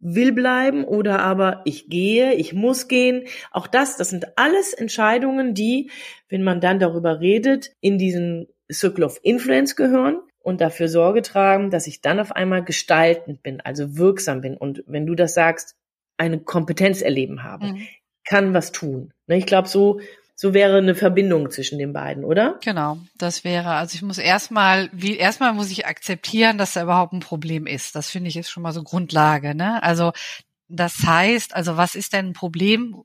will 0.00 0.32
bleiben 0.32 0.84
oder 0.84 1.20
aber 1.20 1.62
ich 1.64 1.88
gehe, 1.88 2.34
ich 2.34 2.52
muss 2.52 2.88
gehen. 2.88 3.24
Auch 3.50 3.66
das, 3.66 3.96
das 3.96 4.10
sind 4.10 4.38
alles 4.38 4.72
Entscheidungen, 4.72 5.54
die, 5.54 5.90
wenn 6.28 6.42
man 6.42 6.60
dann 6.60 6.78
darüber 6.78 7.20
redet, 7.20 7.72
in 7.80 7.98
diesen 7.98 8.46
Circle 8.70 9.04
of 9.04 9.18
Influence 9.22 9.76
gehören 9.76 10.20
und 10.40 10.60
dafür 10.60 10.88
Sorge 10.88 11.22
tragen, 11.22 11.70
dass 11.70 11.86
ich 11.86 12.00
dann 12.00 12.20
auf 12.20 12.32
einmal 12.32 12.64
gestaltend 12.64 13.42
bin, 13.42 13.60
also 13.60 13.96
wirksam 13.96 14.40
bin 14.40 14.56
und 14.56 14.84
wenn 14.86 15.06
du 15.06 15.14
das 15.14 15.34
sagst, 15.34 15.76
eine 16.16 16.40
Kompetenz 16.40 17.00
erleben 17.00 17.42
habe, 17.42 17.66
mhm. 17.66 17.86
kann 18.24 18.54
was 18.54 18.72
tun. 18.72 19.12
Ne, 19.26 19.38
ich 19.38 19.46
glaube, 19.46 19.68
so 19.68 20.00
so 20.40 20.54
wäre 20.54 20.78
eine 20.78 20.94
Verbindung 20.94 21.50
zwischen 21.50 21.80
den 21.80 21.92
beiden, 21.92 22.22
oder? 22.22 22.60
Genau, 22.62 22.98
das 23.16 23.42
wäre, 23.42 23.70
also 23.70 23.96
ich 23.96 24.02
muss 24.02 24.18
erstmal, 24.18 24.88
wie, 24.92 25.16
erstmal 25.16 25.52
muss 25.52 25.68
ich 25.68 25.86
akzeptieren, 25.86 26.58
dass 26.58 26.74
da 26.74 26.84
überhaupt 26.84 27.12
ein 27.12 27.18
Problem 27.18 27.66
ist. 27.66 27.96
Das 27.96 28.08
finde 28.08 28.28
ich 28.28 28.36
ist 28.36 28.48
schon 28.48 28.62
mal 28.62 28.72
so 28.72 28.84
Grundlage, 28.84 29.56
ne? 29.56 29.82
Also, 29.82 30.12
das 30.68 31.02
heißt, 31.04 31.56
also 31.56 31.76
was 31.76 31.96
ist 31.96 32.12
denn 32.12 32.26
ein 32.26 32.32
Problem 32.34 33.02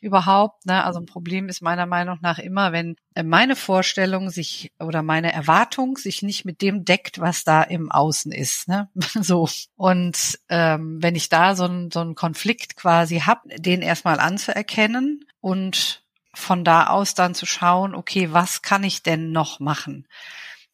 überhaupt? 0.00 0.66
Ne? 0.66 0.84
Also 0.84 0.98
ein 0.98 1.06
Problem 1.06 1.48
ist 1.48 1.62
meiner 1.62 1.86
Meinung 1.86 2.18
nach 2.20 2.40
immer, 2.40 2.72
wenn 2.72 2.96
meine 3.14 3.54
Vorstellung 3.54 4.30
sich 4.30 4.72
oder 4.80 5.02
meine 5.02 5.32
Erwartung 5.32 5.96
sich 5.96 6.22
nicht 6.22 6.44
mit 6.44 6.60
dem 6.60 6.84
deckt, 6.84 7.20
was 7.20 7.44
da 7.44 7.62
im 7.62 7.90
Außen 7.90 8.32
ist. 8.32 8.66
Ne? 8.66 8.88
So. 9.22 9.48
Und 9.76 10.40
ähm, 10.48 11.00
wenn 11.00 11.14
ich 11.14 11.28
da 11.28 11.54
so, 11.54 11.66
ein, 11.66 11.92
so 11.92 12.00
einen 12.00 12.16
Konflikt 12.16 12.74
quasi 12.74 13.20
hab, 13.20 13.44
den 13.58 13.80
erstmal 13.80 14.18
anzuerkennen 14.18 15.24
und 15.40 16.03
von 16.34 16.64
da 16.64 16.88
aus 16.88 17.14
dann 17.14 17.34
zu 17.34 17.46
schauen, 17.46 17.94
okay, 17.94 18.32
was 18.32 18.62
kann 18.62 18.84
ich 18.84 19.02
denn 19.02 19.32
noch 19.32 19.60
machen? 19.60 20.06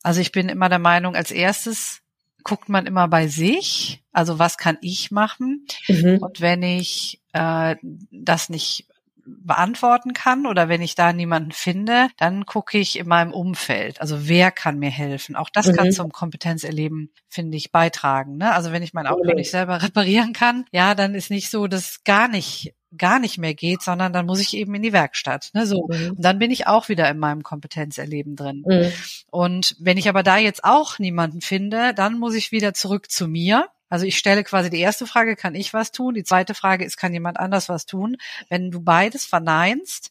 Also 0.03 0.21
ich 0.21 0.33
bin 0.33 0.49
immer 0.49 0.69
der 0.69 0.79
Meinung, 0.79 1.15
als 1.15 1.31
erstes 1.31 2.01
guckt 2.43 2.69
man 2.69 2.87
immer 2.87 3.07
bei 3.09 3.29
sich, 3.29 4.03
also 4.13 4.39
was 4.39 4.57
kann 4.57 4.79
ich 4.81 5.11
machen? 5.11 5.67
Mhm. 5.89 6.19
Und 6.21 6.41
wenn 6.41 6.63
ich 6.63 7.21
äh, 7.33 7.77
das 7.83 8.49
nicht 8.49 8.87
beantworten 9.51 10.13
kann 10.13 10.47
oder 10.47 10.69
wenn 10.69 10.81
ich 10.81 10.95
da 10.95 11.13
niemanden 11.13 11.51
finde, 11.51 12.07
dann 12.17 12.47
gucke 12.47 12.79
ich 12.79 12.97
in 12.97 13.09
meinem 13.09 13.33
Umfeld. 13.33 14.01
Also 14.01 14.29
wer 14.29 14.53
kann 14.53 14.79
mir 14.79 14.91
helfen? 14.91 15.35
Auch 15.35 15.51
das 15.51 15.67
mhm. 15.67 15.73
kann 15.73 15.91
zum 15.91 16.13
Kompetenzerleben, 16.13 17.11
finde 17.29 17.57
ich, 17.57 17.73
beitragen. 17.73 18.37
Ne? 18.37 18.55
Also 18.55 18.71
wenn 18.71 18.85
ich 18.85 18.95
mein 18.95 19.09
Auto 19.09 19.35
nicht 19.35 19.51
selber 19.51 19.83
reparieren 19.83 20.35
kann, 20.35 20.67
ja, 20.71 20.95
dann 20.95 21.17
ist 21.17 21.31
nicht 21.31 21.51
so, 21.51 21.67
dass 21.67 22.05
gar 22.05 22.29
nicht 22.29 22.77
gar 22.97 23.19
nicht 23.19 23.39
mehr 23.39 23.55
geht, 23.55 23.83
sondern 23.83 24.13
dann 24.13 24.27
muss 24.27 24.41
ich 24.41 24.57
eben 24.57 24.73
in 24.75 24.83
die 24.83 24.93
Werkstatt. 24.93 25.51
Ne, 25.53 25.67
so. 25.67 25.89
Mhm. 25.89 26.11
Und 26.11 26.25
dann 26.25 26.39
bin 26.39 26.53
ich 26.53 26.69
auch 26.69 26.89
wieder 26.89 27.09
in 27.09 27.19
meinem 27.19 27.43
Kompetenzerleben 27.43 28.37
drin. 28.37 28.65
Mhm. 28.65 28.93
Und 29.31 29.77
wenn 29.81 29.99
ich 29.99 30.09
aber 30.09 30.23
da 30.23 30.39
jetzt 30.39 30.63
auch 30.63 31.01
niemanden 31.01 31.41
finde, 31.41 31.93
dann 31.95 32.19
muss 32.19 32.35
ich 32.35 32.53
wieder 32.53 32.73
zurück 32.73 33.11
zu 33.11 33.27
mir. 33.27 33.67
Also 33.91 34.07
ich 34.07 34.17
stelle 34.17 34.45
quasi 34.45 34.71
die 34.71 34.81
erste 34.81 35.07
Frage, 35.07 35.37
kann 35.37 35.55
ich 35.55 35.75
was 35.75 35.93
tun? 35.93 36.15
Die 36.15 36.25
zweite 36.25 36.55
Frage 36.55 36.85
ist, 36.85 36.97
kann 36.97 37.13
jemand 37.13 37.39
anders 37.39 37.69
was 37.69 37.85
tun? 37.85 38.17
Wenn 38.49 38.71
du 38.71 38.81
beides 38.81 39.27
verneinst, 39.27 40.11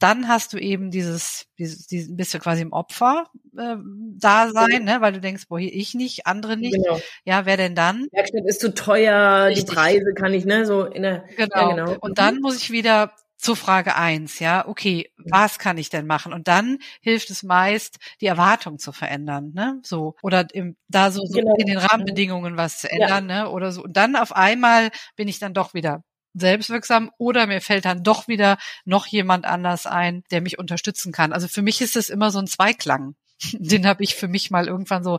dann 0.00 0.28
hast 0.28 0.54
du 0.54 0.58
eben 0.58 0.90
dieses, 0.90 1.46
dieses, 1.58 1.86
dieses 1.86 2.16
bist 2.16 2.32
du 2.32 2.38
quasi 2.38 2.62
im 2.62 2.72
Opfer 2.72 3.26
äh, 3.56 3.76
da 4.18 4.50
sein, 4.50 4.84
ne, 4.84 5.02
weil 5.02 5.12
du 5.12 5.20
denkst, 5.20 5.46
boah, 5.48 5.58
hier 5.58 5.74
ich 5.74 5.94
nicht, 5.94 6.26
andere 6.26 6.56
nicht. 6.56 6.74
Genau. 6.74 6.98
Ja, 7.24 7.44
wer 7.44 7.58
denn 7.58 7.74
dann? 7.74 8.08
Werkstatt 8.10 8.46
ist 8.46 8.60
zu 8.60 8.72
teuer, 8.72 9.48
Richtig. 9.48 9.66
die 9.66 9.74
Preise 9.74 10.14
kann 10.14 10.32
ich, 10.32 10.46
ne, 10.46 10.64
so 10.64 10.86
in 10.86 11.02
der 11.02 11.24
Genau. 11.36 11.54
Ja, 11.54 11.68
genau. 11.68 11.96
Und 12.00 12.18
dann 12.18 12.36
mhm. 12.36 12.40
muss 12.40 12.56
ich 12.56 12.70
wieder 12.70 13.12
zur 13.40 13.56
Frage 13.56 13.96
eins, 13.96 14.38
ja, 14.38 14.66
okay, 14.68 15.12
was 15.16 15.58
kann 15.58 15.78
ich 15.78 15.88
denn 15.88 16.06
machen? 16.06 16.32
Und 16.32 16.48
dann 16.48 16.78
hilft 17.00 17.30
es 17.30 17.42
meist, 17.42 17.98
die 18.20 18.26
Erwartung 18.26 18.78
zu 18.78 18.92
verändern, 18.92 19.52
ne? 19.54 19.80
So. 19.82 20.14
Oder 20.22 20.46
im, 20.52 20.76
da 20.88 21.10
so, 21.10 21.24
so 21.24 21.38
genau. 21.38 21.54
in 21.56 21.66
den 21.66 21.78
Rahmenbedingungen 21.78 22.56
was 22.56 22.78
zu 22.78 22.90
ändern, 22.90 23.28
ja. 23.28 23.44
ne? 23.44 23.50
Oder 23.50 23.72
so. 23.72 23.82
Und 23.82 23.96
dann 23.96 24.16
auf 24.16 24.32
einmal 24.36 24.90
bin 25.16 25.28
ich 25.28 25.38
dann 25.38 25.54
doch 25.54 25.74
wieder 25.74 26.04
selbstwirksam 26.34 27.10
oder 27.18 27.46
mir 27.46 27.60
fällt 27.60 27.84
dann 27.84 28.02
doch 28.02 28.28
wieder 28.28 28.58
noch 28.84 29.06
jemand 29.06 29.46
anders 29.46 29.86
ein, 29.86 30.22
der 30.30 30.40
mich 30.40 30.58
unterstützen 30.58 31.12
kann. 31.12 31.32
Also 31.32 31.48
für 31.48 31.62
mich 31.62 31.80
ist 31.80 31.96
es 31.96 32.08
immer 32.08 32.30
so 32.30 32.38
ein 32.38 32.46
Zweiklang. 32.46 33.14
Den 33.52 33.86
habe 33.86 34.04
ich 34.04 34.14
für 34.14 34.28
mich 34.28 34.50
mal 34.50 34.68
irgendwann 34.68 35.02
so 35.02 35.18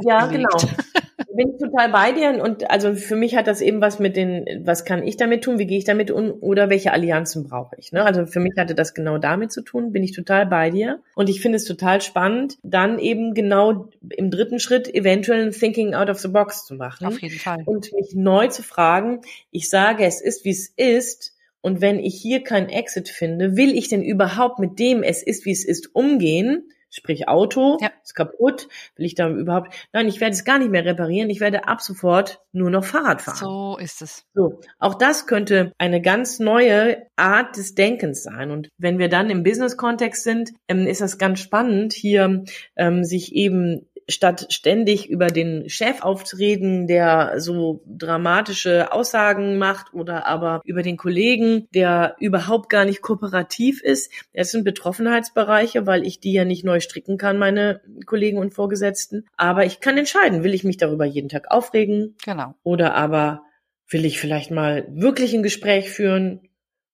ja, 0.00 0.26
genau. 0.26 0.48
Bin 1.34 1.50
ich 1.50 1.60
total 1.60 1.90
bei 1.90 2.12
dir 2.12 2.42
und 2.42 2.70
also 2.70 2.94
für 2.94 3.14
mich 3.14 3.36
hat 3.36 3.46
das 3.46 3.60
eben 3.60 3.80
was 3.80 3.98
mit 3.98 4.16
den, 4.16 4.62
was 4.64 4.84
kann 4.84 5.06
ich 5.06 5.16
damit 5.16 5.44
tun, 5.44 5.58
wie 5.58 5.66
gehe 5.66 5.78
ich 5.78 5.84
damit 5.84 6.10
um 6.10 6.30
oder 6.40 6.70
welche 6.70 6.92
Allianzen 6.92 7.44
brauche 7.44 7.76
ich. 7.78 7.92
Ne? 7.92 8.04
Also 8.04 8.26
für 8.26 8.40
mich 8.40 8.54
hatte 8.56 8.74
das 8.74 8.94
genau 8.94 9.18
damit 9.18 9.52
zu 9.52 9.62
tun, 9.62 9.92
bin 9.92 10.02
ich 10.02 10.12
total 10.12 10.46
bei 10.46 10.70
dir 10.70 11.00
und 11.14 11.28
ich 11.28 11.40
finde 11.40 11.56
es 11.56 11.64
total 11.64 12.00
spannend, 12.00 12.58
dann 12.62 12.98
eben 12.98 13.34
genau 13.34 13.88
im 14.08 14.30
dritten 14.30 14.58
Schritt 14.58 14.92
eventuell 14.92 15.46
ein 15.46 15.52
Thinking 15.52 15.94
out 15.94 16.08
of 16.08 16.18
the 16.18 16.28
box 16.28 16.64
zu 16.64 16.74
machen. 16.74 17.06
Auf 17.06 17.20
jeden 17.20 17.38
Fall. 17.38 17.62
Und 17.66 17.92
mich 17.92 18.14
neu 18.14 18.48
zu 18.48 18.62
fragen, 18.62 19.20
ich 19.50 19.68
sage, 19.68 20.04
es 20.04 20.20
ist, 20.20 20.44
wie 20.44 20.50
es 20.50 20.72
ist, 20.76 21.34
und 21.60 21.80
wenn 21.80 21.98
ich 21.98 22.14
hier 22.14 22.44
keinen 22.44 22.68
Exit 22.68 23.08
finde, 23.08 23.56
will 23.56 23.76
ich 23.76 23.88
denn 23.88 24.02
überhaupt 24.02 24.58
mit 24.58 24.78
dem, 24.78 25.02
es 25.02 25.22
ist, 25.22 25.44
wie 25.44 25.50
es 25.50 25.64
ist, 25.64 25.94
umgehen? 25.94 26.70
Sprich 26.90 27.28
Auto 27.28 27.78
ja. 27.80 27.90
ist 28.02 28.14
kaputt, 28.14 28.68
will 28.96 29.06
ich 29.06 29.14
da 29.14 29.28
überhaupt, 29.28 29.74
nein, 29.92 30.08
ich 30.08 30.20
werde 30.20 30.32
es 30.32 30.44
gar 30.44 30.58
nicht 30.58 30.70
mehr 30.70 30.84
reparieren, 30.84 31.30
ich 31.30 31.40
werde 31.40 31.68
ab 31.68 31.80
sofort 31.80 32.40
nur 32.52 32.70
noch 32.70 32.84
Fahrrad 32.84 33.20
fahren. 33.20 33.36
So 33.36 33.78
ist 33.78 34.02
es. 34.02 34.24
So, 34.34 34.60
auch 34.78 34.94
das 34.94 35.26
könnte 35.26 35.72
eine 35.78 36.00
ganz 36.00 36.38
neue 36.38 37.06
Art 37.16 37.56
des 37.56 37.74
Denkens 37.74 38.22
sein. 38.22 38.50
Und 38.50 38.70
wenn 38.78 38.98
wir 38.98 39.08
dann 39.08 39.30
im 39.30 39.42
Business-Kontext 39.42 40.24
sind, 40.24 40.52
ähm, 40.68 40.86
ist 40.86 41.00
das 41.00 41.18
ganz 41.18 41.40
spannend, 41.40 41.92
hier 41.92 42.44
ähm, 42.76 43.04
sich 43.04 43.34
eben 43.34 43.86
statt 44.08 44.46
ständig 44.50 45.08
über 45.10 45.26
den 45.26 45.68
Chef 45.68 46.02
aufzureden, 46.02 46.86
der 46.86 47.34
so 47.40 47.82
dramatische 47.86 48.90
Aussagen 48.90 49.58
macht 49.58 49.92
oder 49.92 50.26
aber 50.26 50.62
über 50.64 50.82
den 50.82 50.96
Kollegen, 50.96 51.68
der 51.74 52.16
überhaupt 52.18 52.70
gar 52.70 52.86
nicht 52.86 53.02
kooperativ 53.02 53.82
ist. 53.82 54.10
Das 54.32 54.50
sind 54.50 54.64
Betroffenheitsbereiche, 54.64 55.86
weil 55.86 56.06
ich 56.06 56.20
die 56.20 56.32
ja 56.32 56.44
nicht 56.44 56.64
neu 56.64 56.80
stricken 56.80 57.18
kann, 57.18 57.38
meine 57.38 57.82
Kollegen 58.06 58.38
und 58.38 58.54
Vorgesetzten. 58.54 59.26
Aber 59.36 59.66
ich 59.66 59.80
kann 59.80 59.98
entscheiden, 59.98 60.42
will 60.42 60.54
ich 60.54 60.64
mich 60.64 60.78
darüber 60.78 61.04
jeden 61.04 61.28
Tag 61.28 61.50
aufregen? 61.50 62.16
Genau. 62.24 62.54
Oder 62.62 62.94
aber 62.94 63.42
will 63.90 64.06
ich 64.06 64.18
vielleicht 64.18 64.50
mal 64.50 64.86
wirklich 64.90 65.34
ein 65.34 65.42
Gespräch 65.42 65.90
führen? 65.90 66.40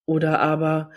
Oder 0.05 0.41
aber 0.41 0.91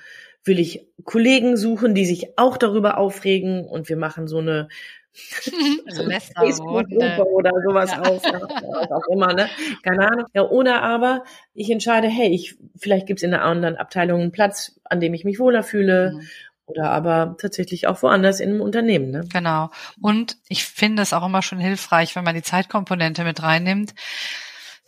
will 0.43 0.59
ich 0.59 0.87
Kollegen 1.03 1.57
suchen, 1.57 1.93
die 1.93 2.05
sich 2.05 2.37
auch 2.37 2.57
darüber 2.57 2.97
aufregen 2.97 3.65
und 3.65 3.89
wir 3.89 3.97
machen 3.97 4.27
so 4.27 4.39
eine 4.39 4.69
Facebook-Gruppe 6.35 7.25
oder 7.33 7.51
sowas 7.65 7.91
ja. 7.91 8.01
auf, 8.01 8.23
was 8.23 8.91
auch 8.91 9.07
immer, 9.11 9.33
ne? 9.33 9.49
Keine 9.83 10.07
Ahnung. 10.09 10.25
Ja, 10.33 10.43
oder 10.43 10.81
aber 10.81 11.23
ich 11.53 11.69
entscheide, 11.69 12.07
hey, 12.07 12.29
ich, 12.29 12.57
vielleicht 12.77 13.07
gibt's 13.07 13.23
in 13.23 13.33
einer 13.33 13.43
anderen 13.43 13.77
Abteilung 13.77 14.21
einen 14.21 14.31
Platz, 14.31 14.79
an 14.83 14.99
dem 14.99 15.13
ich 15.13 15.23
mich 15.23 15.39
wohler 15.39 15.63
fühle. 15.63 16.13
Mhm. 16.13 16.27
Oder 16.65 16.91
aber 16.91 17.37
tatsächlich 17.39 17.87
auch 17.87 18.01
woanders 18.03 18.41
in 18.41 18.49
einem 18.49 18.61
Unternehmen. 18.61 19.09
Ne? 19.09 19.23
Genau. 19.31 19.69
Und 20.01 20.35
ich 20.49 20.65
finde 20.65 21.01
es 21.01 21.13
auch 21.13 21.25
immer 21.25 21.41
schon 21.41 21.59
hilfreich, 21.59 22.13
wenn 22.17 22.25
man 22.25 22.35
die 22.35 22.41
Zeitkomponente 22.41 23.23
mit 23.23 23.41
reinnimmt 23.41 23.93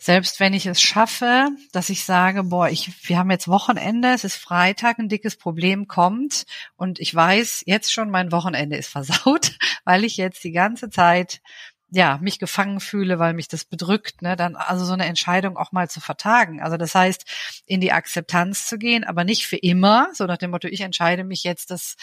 selbst 0.00 0.40
wenn 0.40 0.54
ich 0.54 0.64
es 0.64 0.80
schaffe, 0.80 1.50
dass 1.72 1.90
ich 1.90 2.04
sage, 2.04 2.42
boah, 2.44 2.70
ich, 2.70 3.06
wir 3.06 3.18
haben 3.18 3.30
jetzt 3.30 3.48
Wochenende, 3.48 4.08
es 4.14 4.24
ist 4.24 4.36
Freitag, 4.36 4.98
ein 4.98 5.10
dickes 5.10 5.36
Problem 5.36 5.88
kommt 5.88 6.46
und 6.76 6.98
ich 6.98 7.14
weiß 7.14 7.64
jetzt 7.66 7.92
schon, 7.92 8.10
mein 8.10 8.32
Wochenende 8.32 8.76
ist 8.76 8.88
versaut, 8.88 9.52
weil 9.84 10.04
ich 10.04 10.16
jetzt 10.16 10.42
die 10.42 10.52
ganze 10.52 10.88
Zeit 10.88 11.42
ja, 11.92 12.18
mich 12.22 12.38
gefangen 12.38 12.80
fühle, 12.80 13.18
weil 13.18 13.34
mich 13.34 13.48
das 13.48 13.64
bedrückt, 13.64 14.22
ne, 14.22 14.36
dann 14.36 14.56
also 14.56 14.84
so 14.84 14.92
eine 14.92 15.06
Entscheidung 15.06 15.56
auch 15.56 15.72
mal 15.72 15.90
zu 15.90 16.00
vertagen. 16.00 16.62
Also 16.62 16.76
das 16.76 16.94
heißt, 16.94 17.62
in 17.66 17.80
die 17.80 17.92
Akzeptanz 17.92 18.66
zu 18.66 18.78
gehen, 18.78 19.04
aber 19.04 19.24
nicht 19.24 19.46
für 19.46 19.56
immer, 19.56 20.08
so 20.14 20.24
nach 20.26 20.38
dem 20.38 20.52
Motto, 20.52 20.68
ich 20.68 20.82
entscheide 20.82 21.24
mich 21.24 21.42
jetzt, 21.42 21.70
dass 21.70 21.96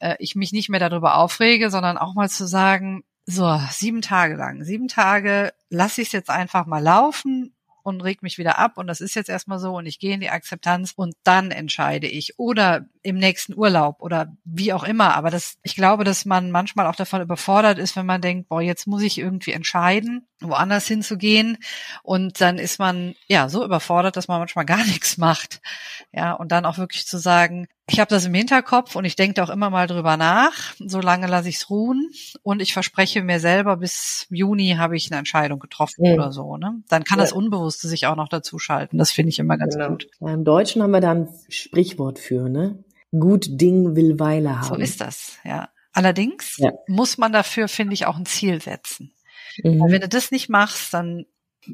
äh, 0.00 0.16
ich 0.18 0.34
mich 0.34 0.52
nicht 0.52 0.70
mehr 0.70 0.80
darüber 0.80 1.16
aufrege, 1.16 1.70
sondern 1.70 1.98
auch 1.98 2.14
mal 2.14 2.30
zu 2.30 2.46
sagen, 2.46 3.04
so, 3.30 3.60
sieben 3.70 4.02
Tage 4.02 4.34
lang. 4.34 4.64
Sieben 4.64 4.88
Tage 4.88 5.52
lasse 5.68 6.02
ich 6.02 6.08
es 6.08 6.12
jetzt 6.12 6.30
einfach 6.30 6.66
mal 6.66 6.82
laufen 6.82 7.54
und 7.82 8.02
reg 8.02 8.22
mich 8.22 8.38
wieder 8.38 8.58
ab 8.58 8.76
und 8.76 8.86
das 8.86 9.00
ist 9.00 9.14
jetzt 9.14 9.28
erstmal 9.28 9.58
so 9.58 9.76
und 9.76 9.86
ich 9.86 9.98
gehe 9.98 10.14
in 10.14 10.20
die 10.20 10.30
Akzeptanz 10.30 10.92
und 10.94 11.14
dann 11.24 11.50
entscheide 11.50 12.06
ich 12.06 12.38
oder 12.38 12.86
im 13.02 13.16
nächsten 13.16 13.54
Urlaub 13.56 14.00
oder 14.00 14.36
wie 14.44 14.72
auch 14.72 14.84
immer. 14.84 15.14
Aber 15.14 15.30
das, 15.30 15.56
ich 15.62 15.74
glaube, 15.74 16.04
dass 16.04 16.24
man 16.24 16.50
manchmal 16.50 16.86
auch 16.86 16.96
davon 16.96 17.22
überfordert 17.22 17.78
ist, 17.78 17.96
wenn 17.96 18.06
man 18.06 18.20
denkt, 18.20 18.48
boah, 18.48 18.60
jetzt 18.60 18.86
muss 18.86 19.02
ich 19.02 19.18
irgendwie 19.18 19.52
entscheiden, 19.52 20.26
woanders 20.40 20.86
hinzugehen 20.86 21.58
und 22.02 22.40
dann 22.40 22.58
ist 22.58 22.78
man 22.78 23.14
ja 23.28 23.48
so 23.48 23.64
überfordert, 23.64 24.16
dass 24.16 24.28
man 24.28 24.40
manchmal 24.40 24.66
gar 24.66 24.84
nichts 24.84 25.16
macht. 25.16 25.60
Ja, 26.12 26.32
und 26.32 26.52
dann 26.52 26.66
auch 26.66 26.78
wirklich 26.78 27.06
zu 27.06 27.18
sagen, 27.18 27.68
ich 27.90 28.00
habe 28.00 28.08
das 28.08 28.26
im 28.26 28.34
Hinterkopf 28.34 28.96
und 28.96 29.04
ich 29.04 29.16
denke 29.16 29.42
auch 29.42 29.50
immer 29.50 29.70
mal 29.70 29.86
drüber 29.86 30.16
nach. 30.16 30.74
Solange 30.78 31.26
lasse 31.26 31.48
ich 31.48 31.56
es 31.56 31.70
ruhen 31.70 32.10
und 32.42 32.62
ich 32.62 32.72
verspreche 32.72 33.22
mir 33.22 33.40
selber, 33.40 33.76
bis 33.78 34.26
Juni 34.30 34.76
habe 34.78 34.96
ich 34.96 35.10
eine 35.10 35.18
Entscheidung 35.18 35.58
getroffen 35.58 36.06
mhm. 36.06 36.14
oder 36.14 36.32
so. 36.32 36.56
Ne? 36.56 36.82
Dann 36.88 37.04
kann 37.04 37.18
ja. 37.18 37.24
das 37.24 37.32
Unbewusste 37.32 37.88
sich 37.88 38.06
auch 38.06 38.16
noch 38.16 38.28
dazu 38.28 38.58
schalten. 38.58 38.98
Das 38.98 39.10
finde 39.10 39.30
ich 39.30 39.38
immer 39.38 39.58
ganz 39.58 39.74
genau. 39.74 39.90
gut. 39.90 40.08
Ja, 40.20 40.32
Im 40.32 40.44
Deutschen 40.44 40.82
haben 40.82 40.92
wir 40.92 41.00
da 41.00 41.12
ein 41.12 41.28
Sprichwort 41.48 42.18
für, 42.18 42.48
ne? 42.48 42.84
Gut 43.12 43.46
Ding 43.48 43.96
will 43.96 44.20
Weile 44.20 44.60
haben. 44.60 44.68
So 44.68 44.74
ist 44.76 45.00
das, 45.00 45.38
ja. 45.44 45.68
Allerdings 45.92 46.56
ja. 46.58 46.70
muss 46.86 47.18
man 47.18 47.32
dafür, 47.32 47.66
finde 47.66 47.94
ich, 47.94 48.06
auch 48.06 48.16
ein 48.16 48.26
Ziel 48.26 48.62
setzen. 48.62 49.12
Mhm. 49.62 49.82
Wenn 49.88 50.00
du 50.00 50.08
das 50.08 50.30
nicht 50.30 50.48
machst, 50.48 50.94
dann 50.94 51.26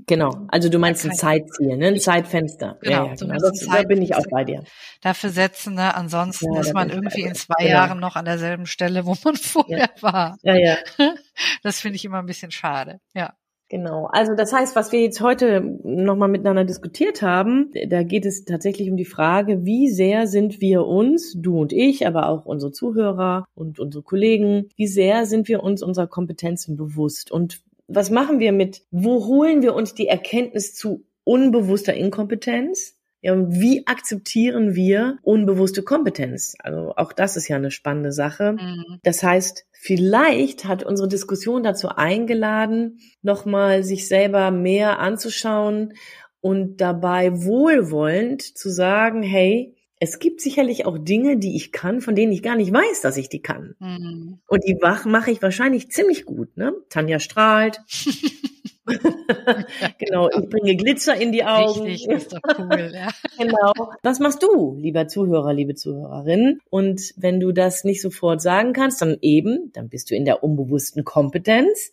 Genau, 0.07 0.47
also 0.49 0.69
du 0.69 0.79
meinst 0.79 1.05
ein 1.05 1.13
Zeitziel, 1.13 1.77
ne? 1.77 1.89
ein 1.89 2.01
Zeitfenster. 2.01 2.77
Genau, 2.81 3.05
ja, 3.05 3.07
ja, 3.07 3.15
genau. 3.15 3.35
Das, 3.39 3.67
da 3.67 3.83
bin 3.83 4.03
ich 4.03 4.17
auch 4.17 4.27
bei 4.31 4.45
dir. 4.45 4.65
Dafür 5.01 5.31
setzen, 5.31 5.75
ne? 5.75 5.95
ansonsten 5.95 6.53
ja, 6.55 6.61
ist 6.61 6.75
man 6.75 6.91
irgendwie 6.91 7.23
in 7.23 7.35
zwei 7.35 7.65
genau. 7.65 7.71
Jahren 7.71 8.01
noch 8.01 8.17
an 8.17 8.25
derselben 8.25 8.67
Stelle, 8.67 9.07
wo 9.07 9.15
man 9.25 9.37
vorher 9.37 9.91
war. 10.01 10.39
Ja, 10.43 10.57
ja. 10.57 10.77
Das 11.63 11.81
finde 11.81 11.97
ich 11.97 12.05
immer 12.05 12.19
ein 12.19 12.27
bisschen 12.27 12.51
schade, 12.51 13.01
ja. 13.15 13.35
Genau. 13.69 14.07
Also 14.13 14.35
das 14.37 14.53
heißt, 14.53 14.77
was 14.77 14.93
wir 14.93 15.01
jetzt 15.01 15.21
heute 15.21 15.61
nochmal 15.83 16.29
miteinander 16.29 16.65
diskutiert 16.65 17.21
haben, 17.21 17.73
da 17.89 18.05
geht 18.05 18.25
es 18.25 18.45
tatsächlich 18.45 18.91
um 18.91 18.97
die 18.97 19.05
Frage, 19.05 19.65
wie 19.65 19.91
sehr 19.91 20.29
sind 20.29 20.61
wir 20.61 20.87
uns, 20.87 21.35
du 21.37 21.61
und 21.61 21.73
ich, 21.73 22.07
aber 22.07 22.29
auch 22.29 22.47
unsere 22.47 22.71
Zuhörer 22.71 23.47
und 23.55 23.81
unsere 23.81 24.05
Kollegen, 24.05 24.69
wie 24.77 24.87
sehr 24.87 25.27
sind 25.27 25.49
wir 25.49 25.65
uns 25.65 25.83
unserer 25.83 26.07
Kompetenzen 26.07 26.77
bewusst 26.77 27.33
und 27.33 27.61
was 27.89 28.11
machen 28.11 28.41
wir 28.41 28.53
mit, 28.53 28.83
wo 28.91 29.27
holen 29.27 29.63
wir 29.63 29.75
uns 29.75 29.95
die 29.95 30.09
Erkenntnis 30.09 30.75
zu 30.75 31.07
unbewusster 31.25 31.95
Inkompetenz? 31.95 32.95
Ja, 33.23 33.33
und 33.33 33.61
wie 33.61 33.87
akzeptieren 33.87 34.75
wir 34.75 35.19
unbewusste 35.23 35.83
Kompetenz? 35.83 36.55
Also 36.61 36.95
auch 36.97 37.13
das 37.13 37.37
ist 37.37 37.49
ja 37.49 37.57
eine 37.57 37.71
spannende 37.71 38.13
Sache. 38.13 38.53
Mhm. 38.53 39.01
Das 39.03 39.23
heißt, 39.23 39.67
vielleicht 39.73 40.67
hat 40.67 40.85
unsere 40.85 41.09
Diskussion 41.09 41.63
dazu 41.63 41.89
eingeladen, 41.89 43.01
nochmal 43.23 43.83
sich 43.83 44.07
selber 44.07 44.51
mehr 44.51 45.01
anzuschauen 45.01 45.95
und 46.41 46.81
dabei 46.81 47.43
wohlwollend 47.43 48.43
zu 48.43 48.69
sagen, 48.69 49.23
hey, 49.23 49.76
es 50.07 50.21
gibt 50.21 50.41
sicherlich 50.41 50.87
auch 50.87 50.99
Dinge, 50.99 51.37
die 51.37 51.57
ich 51.57 51.73
kann, 51.73 52.01
von 52.01 52.15
denen 52.15 52.31
ich 52.31 52.43
gar 52.43 52.55
nicht 52.55 52.73
weiß, 52.73 53.01
dass 53.01 53.17
ich 53.17 53.29
die 53.29 53.43
kann. 53.43 53.75
Mhm. 53.81 54.39
Und 54.47 54.65
die 54.65 54.79
wach 54.81 55.05
mache 55.05 55.33
ich 55.33 55.43
wahrscheinlich 55.43 55.91
ziemlich 55.91 56.25
gut. 56.25 56.57
Ne? 56.57 56.75
Tanja 56.91 57.19
strahlt. 57.19 57.81
genau, 59.99 60.31
ich 60.31 60.49
bringe 60.49 60.77
Glitzer 60.77 61.17
in 61.17 61.33
die 61.33 61.45
Augen. 61.45 61.83
Richtig, 61.83 62.09
ist 62.09 62.33
doch 62.33 62.41
cool, 62.57 62.93
ja. 62.95 63.09
genau. 63.39 63.73
Was 64.05 64.21
machst 64.21 64.45
du, 64.45 64.77
lieber 64.79 65.09
Zuhörer, 65.09 65.53
liebe 65.53 65.75
Zuhörerin? 65.75 66.61
Und 66.71 67.13
wenn 67.17 67.41
du 67.41 67.51
das 67.51 67.83
nicht 67.83 68.01
sofort 68.01 68.41
sagen 68.41 68.73
kannst, 68.73 69.03
dann 69.03 69.19
eben, 69.23 69.73
dann 69.73 69.89
bist 69.89 70.11
du 70.11 70.15
in 70.15 70.25
der 70.25 70.45
unbewussten 70.45 71.03
Kompetenz. 71.03 71.91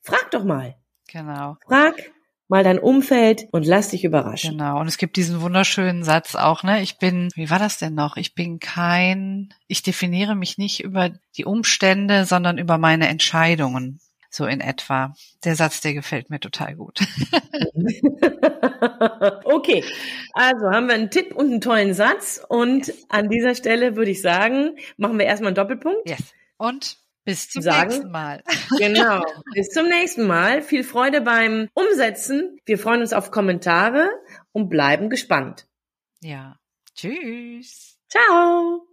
Frag 0.00 0.30
doch 0.30 0.44
mal. 0.44 0.76
Genau. 1.08 1.56
Frag, 1.66 2.12
mal 2.48 2.62
dein 2.62 2.78
Umfeld 2.78 3.46
und 3.50 3.66
lass 3.66 3.88
dich 3.88 4.04
überraschen. 4.04 4.52
Genau. 4.52 4.80
Und 4.80 4.86
es 4.86 4.98
gibt 4.98 5.16
diesen 5.16 5.40
wunderschönen 5.40 6.04
Satz 6.04 6.34
auch, 6.34 6.62
ne? 6.62 6.82
Ich 6.82 6.98
bin, 6.98 7.30
wie 7.34 7.50
war 7.50 7.58
das 7.58 7.78
denn 7.78 7.94
noch? 7.94 8.16
Ich 8.16 8.34
bin 8.34 8.60
kein, 8.60 9.52
ich 9.66 9.82
definiere 9.82 10.34
mich 10.34 10.58
nicht 10.58 10.84
über 10.84 11.10
die 11.36 11.44
Umstände, 11.44 12.24
sondern 12.24 12.58
über 12.58 12.78
meine 12.78 13.08
Entscheidungen. 13.08 14.00
So 14.30 14.44
in 14.44 14.60
etwa. 14.60 15.14
Der 15.44 15.56
Satz, 15.56 15.80
der 15.80 15.94
gefällt 15.94 16.28
mir 16.28 16.40
total 16.40 16.74
gut. 16.74 17.00
okay, 19.44 19.82
also 20.34 20.66
haben 20.70 20.88
wir 20.88 20.94
einen 20.94 21.10
Tipp 21.10 21.34
und 21.34 21.46
einen 21.46 21.60
tollen 21.62 21.94
Satz. 21.94 22.44
Und 22.46 22.88
yes. 22.88 23.06
an 23.08 23.30
dieser 23.30 23.54
Stelle 23.54 23.96
würde 23.96 24.10
ich 24.10 24.20
sagen, 24.20 24.76
machen 24.98 25.18
wir 25.18 25.24
erstmal 25.24 25.48
einen 25.48 25.56
Doppelpunkt. 25.56 26.06
Yes. 26.06 26.34
Und 26.58 26.98
bis 27.26 27.50
zum 27.50 27.60
sagen. 27.60 27.90
nächsten 27.90 28.10
Mal. 28.10 28.42
Genau. 28.78 29.22
Bis 29.54 29.68
zum 29.68 29.88
nächsten 29.88 30.26
Mal. 30.26 30.62
Viel 30.62 30.84
Freude 30.84 31.20
beim 31.20 31.68
Umsetzen. 31.74 32.58
Wir 32.64 32.78
freuen 32.78 33.00
uns 33.02 33.12
auf 33.12 33.30
Kommentare 33.30 34.08
und 34.52 34.70
bleiben 34.70 35.10
gespannt. 35.10 35.66
Ja. 36.22 36.58
Tschüss. 36.94 37.98
Ciao. 38.08 38.86